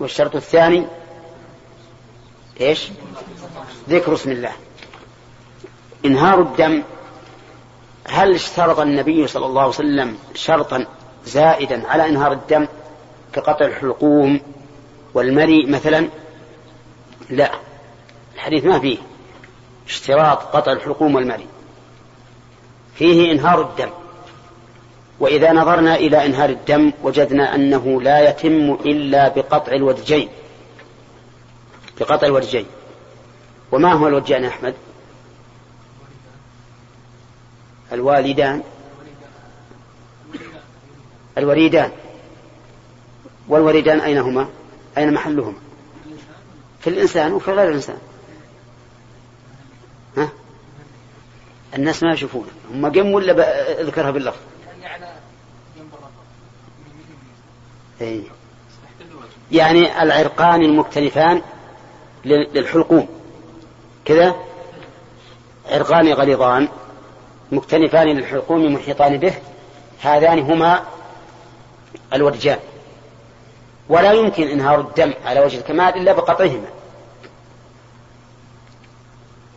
والشرط 0.00 0.36
الثاني 0.36 0.86
إيش؟ 2.60 2.88
ذكر 3.88 4.14
اسم 4.14 4.30
الله. 4.30 4.52
إنهار 6.04 6.40
الدم 6.40 6.82
هل 8.08 8.34
اشترط 8.34 8.80
النبي 8.80 9.26
صلى 9.26 9.46
الله 9.46 9.60
عليه 9.60 9.70
وسلم 9.70 10.18
شرطا 10.34 10.86
زائدا 11.26 11.88
على 11.88 12.08
إنهار 12.08 12.32
الدم 12.32 12.66
كقطع 13.32 13.64
الحلقوم 13.66 14.40
والمري 15.14 15.66
مثلا؟ 15.66 16.08
لا. 17.30 17.50
الحديث 18.34 18.64
ما 18.64 18.78
فيه. 18.78 18.98
اشتراط 19.88 20.42
قطع 20.56 20.72
الحلقوم 20.72 21.14
والمري 21.14 21.46
فيه 22.94 23.32
إنهار 23.32 23.62
الدم. 23.62 23.90
وإذا 25.20 25.52
نظرنا 25.52 25.96
إلى 25.96 26.26
إنهار 26.26 26.50
الدم 26.50 26.92
وجدنا 27.02 27.54
أنه 27.54 28.02
لا 28.02 28.30
يتم 28.30 28.78
إلا 28.86 29.28
بقطع 29.28 29.72
الودجين 29.72 30.28
بقطع 32.00 32.26
الودجين 32.26 32.66
وما 33.72 33.92
هو 33.92 34.08
الودجان 34.08 34.44
يا 34.44 34.48
أحمد؟ 34.48 34.74
الوالدان. 37.92 38.62
الوريدان. 41.38 41.90
والوريدان 43.48 44.00
أين 44.00 44.18
هما؟ 44.18 44.48
أين 44.98 45.14
محلهما؟ 45.14 45.58
في 46.80 46.90
الإنسان 46.90 47.32
وفي 47.32 47.50
غير 47.50 47.68
الإنسان. 47.68 47.98
الناس 51.76 52.02
ما 52.02 52.12
يشوفون 52.12 52.48
هم 52.74 52.86
قم 52.92 53.12
ولا 53.12 53.80
أذكرها 53.80 54.10
باللفظ؟ 54.10 54.38
إيه. 58.00 58.22
يعني 59.52 60.02
العرقان 60.02 60.62
المختلفان 60.62 61.42
للحلقوم. 62.24 63.08
كذا؟ 64.04 64.34
عرقان 65.70 66.12
غليظان 66.12 66.68
مكتنفان 67.52 68.06
للحلقوم 68.06 68.74
محيطان 68.74 69.16
به. 69.16 69.34
هذان 70.02 70.38
هما 70.38 70.82
الورجان 72.12 72.58
ولا 73.88 74.12
يمكن 74.12 74.48
إنهار 74.48 74.80
الدم 74.80 75.12
على 75.24 75.40
وجه 75.40 75.58
الكمال 75.58 75.96
إلا 75.96 76.12
بقطعهما. 76.12 76.77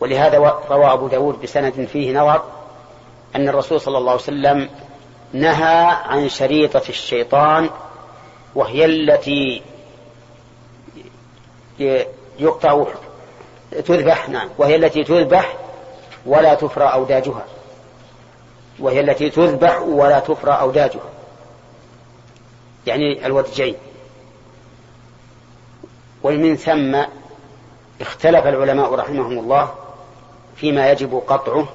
ولهذا 0.02 0.38
روى 0.70 0.92
أبو 0.92 1.08
داود 1.08 1.42
بسند 1.42 1.88
فيه 1.92 2.12
نظر 2.12 2.42
أن 3.36 3.48
الرسول 3.48 3.80
صلى 3.80 3.98
الله 3.98 4.10
عليه 4.10 4.22
وسلم 4.22 4.70
نهى 5.32 5.96
عن 6.04 6.28
شريطة 6.28 6.82
الشيطان 6.88 7.70
وهي 8.54 8.84
التي 8.84 9.62
يقطع 12.38 12.84
تذبح 13.84 14.28
نعم 14.28 14.48
وهي 14.58 14.76
التي 14.76 15.04
تذبح 15.04 15.56
ولا 16.26 16.54
تفرى 16.54 16.84
أوداجها. 16.84 17.44
وهي 18.78 19.00
التي 19.00 19.30
تذبح 19.30 19.80
ولا 19.80 20.18
تفرى 20.18 20.52
أوداجها. 20.52 21.10
يعني 22.86 23.26
الودجين 23.26 23.74
ومن 26.22 26.56
ثم 26.56 27.02
اختلف 28.00 28.46
العلماء 28.46 28.94
رحمهم 28.94 29.38
الله 29.38 29.81
فيما 30.62 30.90
يجب 30.90 31.22
قطعه 31.26 31.68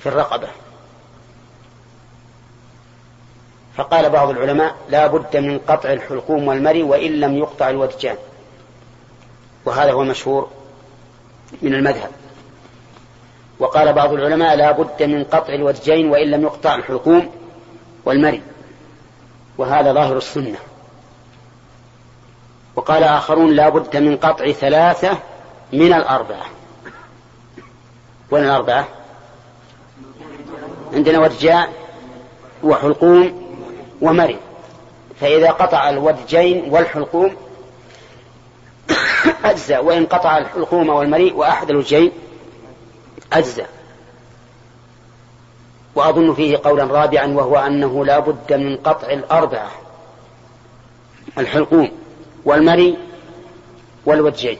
في 0.00 0.08
الرقبة. 0.08 0.48
فقال 3.74 4.10
بعض 4.10 4.30
العلماء 4.30 4.74
لا 4.88 5.06
بد 5.06 5.36
من 5.36 5.58
قطع 5.58 5.92
الحلقوم 5.92 6.48
والمري 6.48 6.82
وإن 6.82 7.20
لم 7.20 7.36
يقطع 7.36 7.70
الودجان. 7.70 8.16
وهذا 9.64 9.92
هو 9.92 10.02
المشهور 10.02 10.50
من 11.62 11.74
المذهب. 11.74 12.10
وقال 13.58 13.92
بعض 13.92 14.12
العلماء 14.12 14.56
لا 14.56 14.70
بد 14.72 15.02
من 15.02 15.24
قطع 15.24 15.54
الودجين 15.54 16.10
وإن 16.10 16.30
لم 16.30 16.42
يقطع 16.42 16.74
الحلقوم 16.74 17.30
والمري. 18.04 18.42
وهذا 19.58 19.92
ظاهر 19.92 20.16
السنة. 20.16 20.58
وقال 22.76 23.04
آخرون 23.04 23.50
لا 23.50 23.68
بد 23.68 23.96
من 23.96 24.16
قطع 24.16 24.52
ثلاثة 24.52 25.18
من 25.72 25.92
الأربعة. 25.92 26.55
وين 28.30 28.44
الأربعة؟ 28.44 28.88
عندنا 30.92 31.18
ودجاء 31.18 31.72
وحلقوم 32.62 33.46
ومري. 34.00 34.38
فإذا 35.20 35.50
قطع 35.50 35.90
الودجين 35.90 36.64
والحلقوم 36.70 37.36
أجزى 39.44 39.78
وإن 39.78 40.06
قطع 40.06 40.38
الحلقوم 40.38 40.88
والمريء 40.88 41.34
وأحد 41.34 41.70
الوجهين 41.70 42.12
أجزى. 43.32 43.64
وأظن 45.94 46.34
فيه 46.34 46.60
قولا 46.64 46.84
رابعا 46.84 47.26
وهو 47.26 47.56
أنه 47.56 48.04
لا 48.04 48.18
بد 48.18 48.52
من 48.52 48.76
قطع 48.76 49.10
الأربعة 49.10 49.70
الحلقوم 51.38 51.90
والمري 52.44 52.98
والوجهين. 54.06 54.58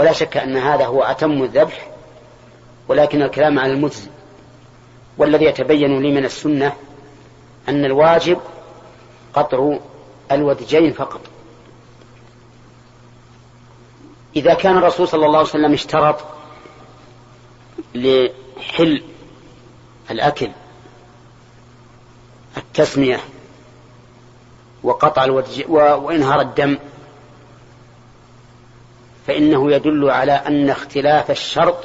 ولا 0.00 0.12
شك 0.12 0.36
أن 0.36 0.56
هذا 0.56 0.86
هو 0.86 1.02
أتم 1.02 1.42
الذبح 1.42 1.90
ولكن 2.88 3.22
الكلام 3.22 3.58
على 3.58 3.72
المجزي. 3.72 4.10
والذي 5.18 5.44
يتبين 5.44 6.02
لي 6.02 6.10
من 6.10 6.24
السنة 6.24 6.72
أن 7.68 7.84
الواجب 7.84 8.38
قطع 9.34 9.78
الودجين 10.32 10.92
فقط. 10.92 11.20
إذا 14.36 14.54
كان 14.54 14.76
الرسول 14.78 15.08
صلى 15.08 15.26
الله 15.26 15.38
عليه 15.38 15.48
وسلم 15.48 15.72
اشترط 15.72 16.24
لحل 17.94 19.02
الأكل 20.10 20.50
التسمية 22.56 23.20
وقطع 24.82 25.24
الودج 25.24 25.64
وإنهار 25.68 26.40
الدم 26.40 26.78
فإنه 29.26 29.72
يدل 29.72 30.10
على 30.10 30.32
أن 30.32 30.70
اختلاف 30.70 31.30
الشرط 31.30 31.76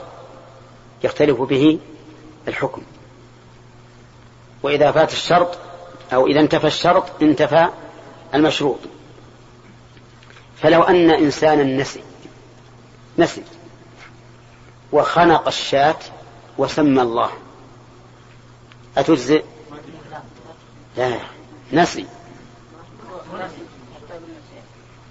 يختلف 1.04 1.42
به 1.42 1.80
الحكم. 2.48 2.82
وإذا 4.64 4.92
فات 4.92 5.14
الشرط 5.14 5.58
أو 6.14 6.28
إذا 6.28 6.40
انتفى 6.40 6.68
الشرط 6.68 7.22
انتفى 7.22 7.70
المشروط. 8.34 8.80
فلو 10.58 10.84
أن 10.84 11.12
إنسانا 11.12 11.64
نسي 11.64 12.04
نسي 13.18 13.44
وخنق 14.92 15.48
الشاة 15.48 16.00
وسمى 16.58 17.02
الله 17.02 17.32
أتجزئ؟ 18.98 19.44
لا 20.98 21.20
نسي. 21.74 22.06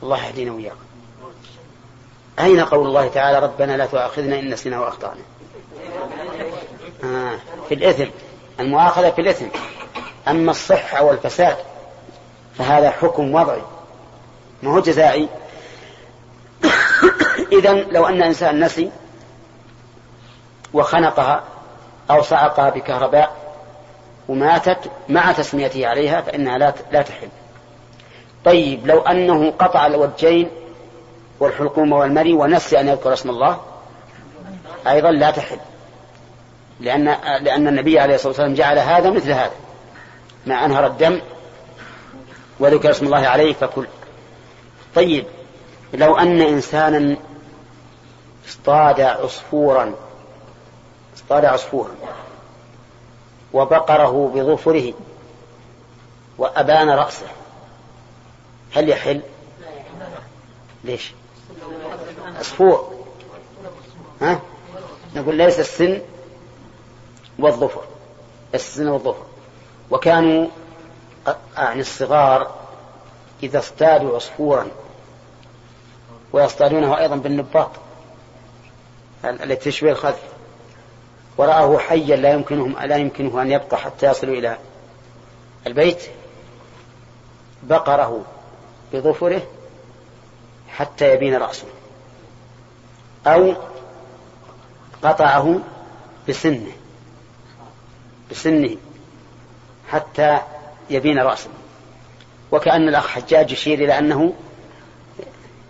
الله 0.02 0.26
يهدينا 0.26 0.52
وإياكم. 0.52 0.83
أين 2.40 2.60
قول 2.60 2.86
الله 2.86 3.08
تعالى 3.08 3.38
ربنا 3.38 3.76
لا 3.76 3.86
تؤاخذنا 3.86 4.38
إن 4.38 4.50
نسينا 4.50 4.80
وأخطأنا؟ 4.80 5.20
آه 7.04 7.38
في 7.68 7.74
الإثم 7.74 8.10
المؤاخذة 8.60 9.10
في 9.10 9.20
الإثم. 9.20 9.46
أما 10.28 10.50
الصحة 10.50 11.02
والفساد 11.02 11.56
فهذا 12.58 12.90
حكم 12.90 13.34
وضعي. 13.34 13.62
ما 14.62 14.74
هو 14.74 14.80
جزائي؟ 14.80 15.28
إذا 17.58 17.72
لو 17.72 18.06
أن 18.06 18.22
إنسان 18.22 18.64
نسي 18.64 18.90
وخنقها 20.72 21.44
أو 22.10 22.22
صعقها 22.22 22.70
بكهرباء 22.70 23.36
وماتت 24.28 24.90
مع 25.08 25.32
تسميته 25.32 25.86
عليها 25.86 26.20
فإنها 26.20 26.58
لا 26.58 26.74
لا 26.92 27.02
تحل. 27.02 27.28
طيب 28.44 28.86
لو 28.86 29.00
أنه 29.00 29.50
قطع 29.50 29.86
الوجين 29.86 30.50
والحلقوم 31.40 31.92
والمري 31.92 32.32
ونسي 32.32 32.80
أن 32.80 32.88
يذكر 32.88 33.12
اسم 33.12 33.30
الله 33.30 33.60
أيضا 34.86 35.10
لا 35.10 35.30
تحل 35.30 35.58
لأن 36.80 37.04
لأن 37.40 37.68
النبي 37.68 38.00
عليه 38.00 38.14
الصلاة 38.14 38.28
والسلام 38.28 38.54
جعل 38.54 38.78
هذا 38.78 39.10
مثل 39.10 39.30
هذا 39.30 39.52
ما 40.46 40.64
أنهر 40.64 40.86
الدم 40.86 41.20
وذكر 42.60 42.90
اسم 42.90 43.06
الله 43.06 43.28
عليه 43.28 43.52
فكل 43.52 43.86
طيب 44.94 45.26
لو 45.94 46.16
أن 46.18 46.40
إنسانا 46.40 47.16
اصطاد 48.48 49.00
عصفورا 49.00 49.94
اصطاد 51.16 51.44
عصفورا 51.44 51.94
وبقره 53.52 54.32
بظفره 54.34 54.92
وأبان 56.38 56.90
رأسه 56.90 57.26
هل 58.74 58.88
يحل؟ 58.88 59.20
ليش؟ 60.84 61.12
عصفور 62.38 62.94
ها؟ 64.20 64.40
نقول 65.16 65.34
ليس 65.34 65.60
السن 65.60 66.00
والظفر. 67.38 67.84
السن 68.54 68.88
والظفر. 68.88 69.22
وكانوا 69.90 70.46
يعني 71.56 71.80
الصغار 71.80 72.54
إذا 73.42 73.58
اصطادوا 73.58 74.16
عصفورا 74.16 74.66
ويصطادونه 76.32 76.98
أيضا 76.98 77.16
بالنباط 77.16 77.70
التي 79.24 79.70
تشبه 79.70 79.90
الخذف. 79.90 80.22
ورآه 81.36 81.78
حيا 81.78 82.16
لا 82.16 82.32
يمكنهم 82.32 82.78
لا 82.78 82.96
يمكنه 82.96 83.42
أن 83.42 83.50
يبقى 83.50 83.76
حتى 83.78 84.06
يصلوا 84.06 84.34
إلى 84.34 84.58
البيت. 85.66 86.02
بقره 87.62 88.24
بظفره 88.92 89.42
حتى 90.76 91.14
يبين 91.14 91.36
رأسه. 91.36 91.66
أو 93.26 93.54
قطعه 95.02 95.60
بسنه. 96.28 96.72
بسنه 98.30 98.76
حتى 99.90 100.38
يبين 100.90 101.18
رأسه. 101.18 101.50
وكأن 102.52 102.88
الأخ 102.88 103.06
حجاج 103.06 103.52
يشير 103.52 103.78
إلى 103.78 103.98
أنه 103.98 104.32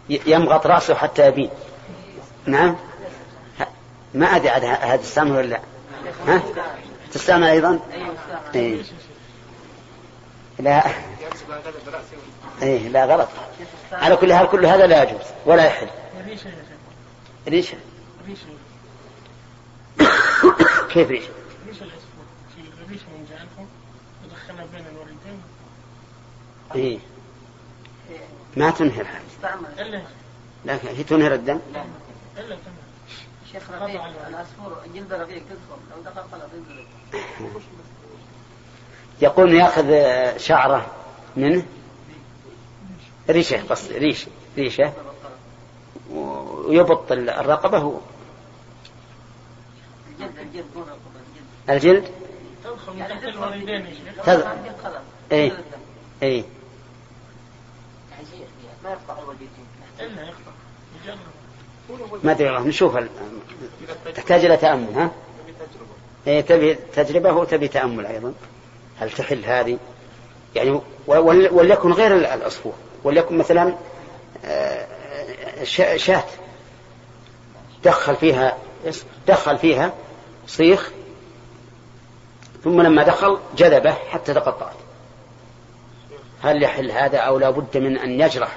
يمغط 0.09 0.67
رأسه 0.67 0.95
حتى 0.95 1.27
يبين. 1.27 1.51
نعم. 2.47 2.77
ما 4.15 4.27
أدري 4.27 4.49
عاد 4.49 4.65
هذا 4.65 4.97
تستعمل 4.97 5.31
ولا 5.31 5.47
لا. 5.47 5.61
ها؟ 6.27 6.43
تستعمل 7.13 7.45
أيضا؟ 7.45 7.79
إيه. 8.55 8.83
لا. 10.59 10.87
إيه 12.63 12.89
لا 12.89 13.05
غلط. 13.05 13.29
على 13.93 14.17
كل 14.17 14.35
حال 14.35 14.49
كل 14.49 14.67
هذا 14.67 14.87
لا 14.87 15.03
يجوز 15.03 15.27
ولا 15.47 15.65
يحل. 15.65 15.89
ريشة 17.49 17.79
كيف 20.89 21.11
ريشة؟ 21.11 21.31
ريشة 21.67 21.87
ريشة؟ 22.91 23.05
من 24.49 24.69
بين 24.73 24.87
الوالدين 24.87 25.43
إيه. 26.75 26.99
ما 28.57 28.71
تنهر 28.71 29.07
هذه 29.07 30.05
لكن 30.65 30.89
هي 30.89 31.05
تنهر 31.05 31.35
الدم. 31.35 31.61
لا 31.73 31.85
شيخ 33.53 33.71
رفيق 33.71 34.03
العصفور 34.29 34.83
جلد 34.95 35.13
رفيق 35.13 35.43
تدخل. 35.43 35.81
لو 35.91 36.03
دخل 36.03 36.23
خلاص 36.31 36.51
يقول 39.23 39.55
ياخذ 39.55 39.89
شعره 40.39 40.87
منه؟ 41.37 41.65
ريشه 43.31 43.63
قصد 43.71 43.93
ريشه 43.93 44.29
ريشه. 44.59 44.93
ويبط 46.11 47.13
الرقبة 47.13 47.79
هو. 47.79 47.99
الجلد؟ 51.71 52.09
تدخل 54.25 54.53
اي 55.33 55.53
اي 56.23 56.45
ما 58.85 58.91
يقطع 58.91 59.15
ما 62.23 62.33
أدري 62.33 62.51
والله 62.51 62.69
نشوف 62.69 62.99
تحتاج 64.15 64.45
إلى 64.45 64.57
تأمل 64.57 64.95
ها؟ 64.95 65.11
إيه 66.27 66.41
تبي 66.41 66.75
تجربة 66.75 67.33
وتبي 67.33 67.69
تأمل 67.69 68.07
أيضا. 68.07 68.35
هل 68.99 69.11
تحل 69.11 69.45
هذه؟ 69.45 69.79
يعني 70.55 70.81
وليكن 71.07 71.93
غير 71.93 72.17
العصفور 72.17 72.73
وليكن 73.05 73.39
مثلا 73.39 73.75
آه، 74.45 74.87
شاة. 75.97 76.25
دخل 77.85 78.17
فيها 78.17 78.57
دخل 79.29 79.59
فيها 79.59 79.93
صيخ 80.47 80.91
ثم 82.65 82.81
لما 82.81 83.03
دخل 83.03 83.39
جذبه 83.57 83.93
حتى 83.93 84.35
تقطعت. 84.35 84.77
هل 86.43 86.63
يحل 86.63 86.91
هذا 86.91 87.19
أو 87.19 87.39
لا 87.39 87.51
بد 87.51 87.77
من 87.77 87.99
أن 87.99 88.21
يجرح؟ 88.21 88.57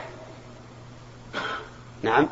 نعم. 2.01 2.27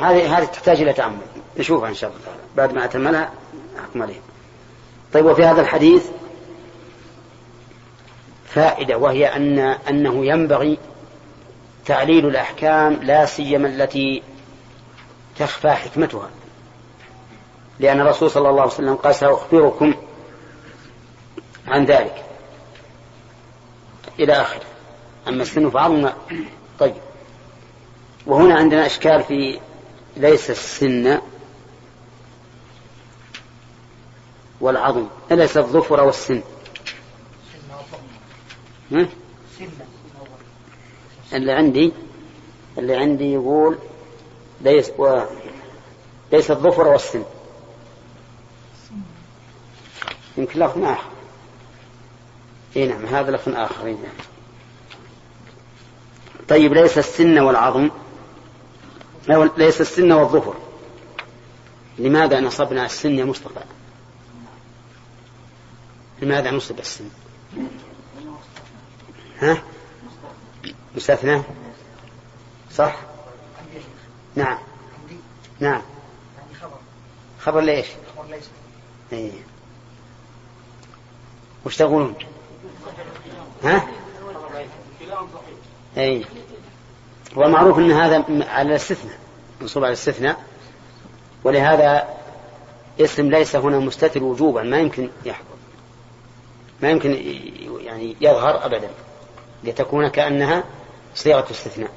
هذه 0.00 0.38
هذه 0.38 0.44
تحتاج 0.44 0.80
إلى 0.80 0.92
تأمل. 0.92 1.18
نشوفها 1.58 1.88
إن 1.88 1.94
شاء 1.94 2.10
الله 2.10 2.22
تعالى. 2.24 2.40
بعد 2.56 2.72
ما 2.72 2.84
أتملها 2.84 3.30
أحكم 3.80 4.02
عليه 4.02 4.20
طيب 5.12 5.26
وفي 5.26 5.44
هذا 5.44 5.60
الحديث 5.60 6.06
فائدة 8.56 8.96
وهي 8.98 9.26
أن 9.26 9.58
أنه 9.58 10.26
ينبغي 10.26 10.78
تعليل 11.86 12.26
الأحكام 12.26 12.92
لا 13.02 13.26
سيما 13.26 13.68
التي 13.68 14.22
تخفى 15.38 15.70
حكمتها. 15.70 16.30
لأن 17.80 18.00
الرسول 18.00 18.30
صلى 18.30 18.48
الله 18.48 18.60
عليه 18.60 18.72
وسلم 18.72 18.94
قال 18.94 19.14
سأخبركم 19.14 19.94
عن 21.68 21.84
ذلك. 21.84 22.24
إلى 24.18 24.32
آخره. 24.32 24.64
أما 25.28 25.42
السن 25.42 25.70
فعظم. 25.70 26.10
طيب. 26.78 26.94
وهنا 28.26 28.54
عندنا 28.54 28.86
إشكال 28.86 29.22
في 29.22 29.60
ليس 30.16 30.50
السن 30.50 31.18
والعظم 34.60 35.06
ليس 35.30 35.56
الظفر 35.56 36.04
والسن. 36.04 36.42
اللي 41.32 41.52
عندي 41.52 41.92
اللي 42.78 42.96
عندي 42.96 43.32
يقول 43.32 43.78
ليس 44.60 44.90
و... 44.98 45.22
ليس 46.32 46.50
الظفر 46.50 46.88
والسن. 46.88 47.22
يمكن 50.38 50.60
لفظ 50.60 50.82
آخر 50.82 51.08
إي 52.76 52.86
نعم 52.86 53.06
هذا 53.06 53.30
لفظ 53.30 53.54
آخر 53.54 53.96
طيب 56.48 56.72
ليس 56.72 56.98
السن 56.98 57.38
والعظم 57.38 57.90
ليس 59.56 59.80
السن 59.80 60.12
والظفر. 60.12 60.54
لماذا 61.98 62.40
نصبنا 62.40 62.86
السن 62.86 63.18
يا 63.18 63.24
مصطفى؟ 63.24 63.60
لماذا 66.22 66.50
نصب 66.50 66.78
السن؟ 66.78 67.08
ها؟ 69.40 69.62
مستثنى 70.96 71.42
صح؟ 72.74 72.96
نعم. 74.34 74.58
نعم. 75.60 75.82
خبر 77.40 77.60
ليش 77.60 77.86
إيه. 79.12 79.30
وش 81.66 81.76
تقولون؟ 81.76 82.14
ها؟ 83.64 83.86
اي 85.96 86.24
والمعروف 87.36 87.78
إن 87.78 87.92
هذا 87.92 88.24
على 88.48 88.68
الاستثناء 88.68 89.18
منصوب 89.60 89.84
على 89.84 89.92
الاستثناء. 89.92 90.44
ولهذا 91.44 92.08
اسم 93.00 93.30
ليس 93.30 93.56
هنا 93.56 93.78
مستتر 93.78 94.22
وجوبا 94.22 94.62
ما 94.62 94.78
يمكن 94.78 95.10
يحضر 95.24 95.56
ما 96.82 96.90
يمكن 96.90 97.10
يعني 97.80 98.16
يظهر 98.20 98.66
ابدا. 98.66 98.90
لتكون 99.66 100.08
كأنها 100.08 100.64
صيغه 101.14 101.50
استثناء. 101.50 101.90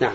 نعم. 0.00 0.14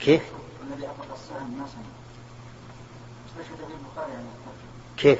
كيف؟ 0.00 0.22
كيف؟ 4.96 5.18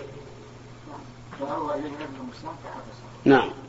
نعم. 3.25 3.62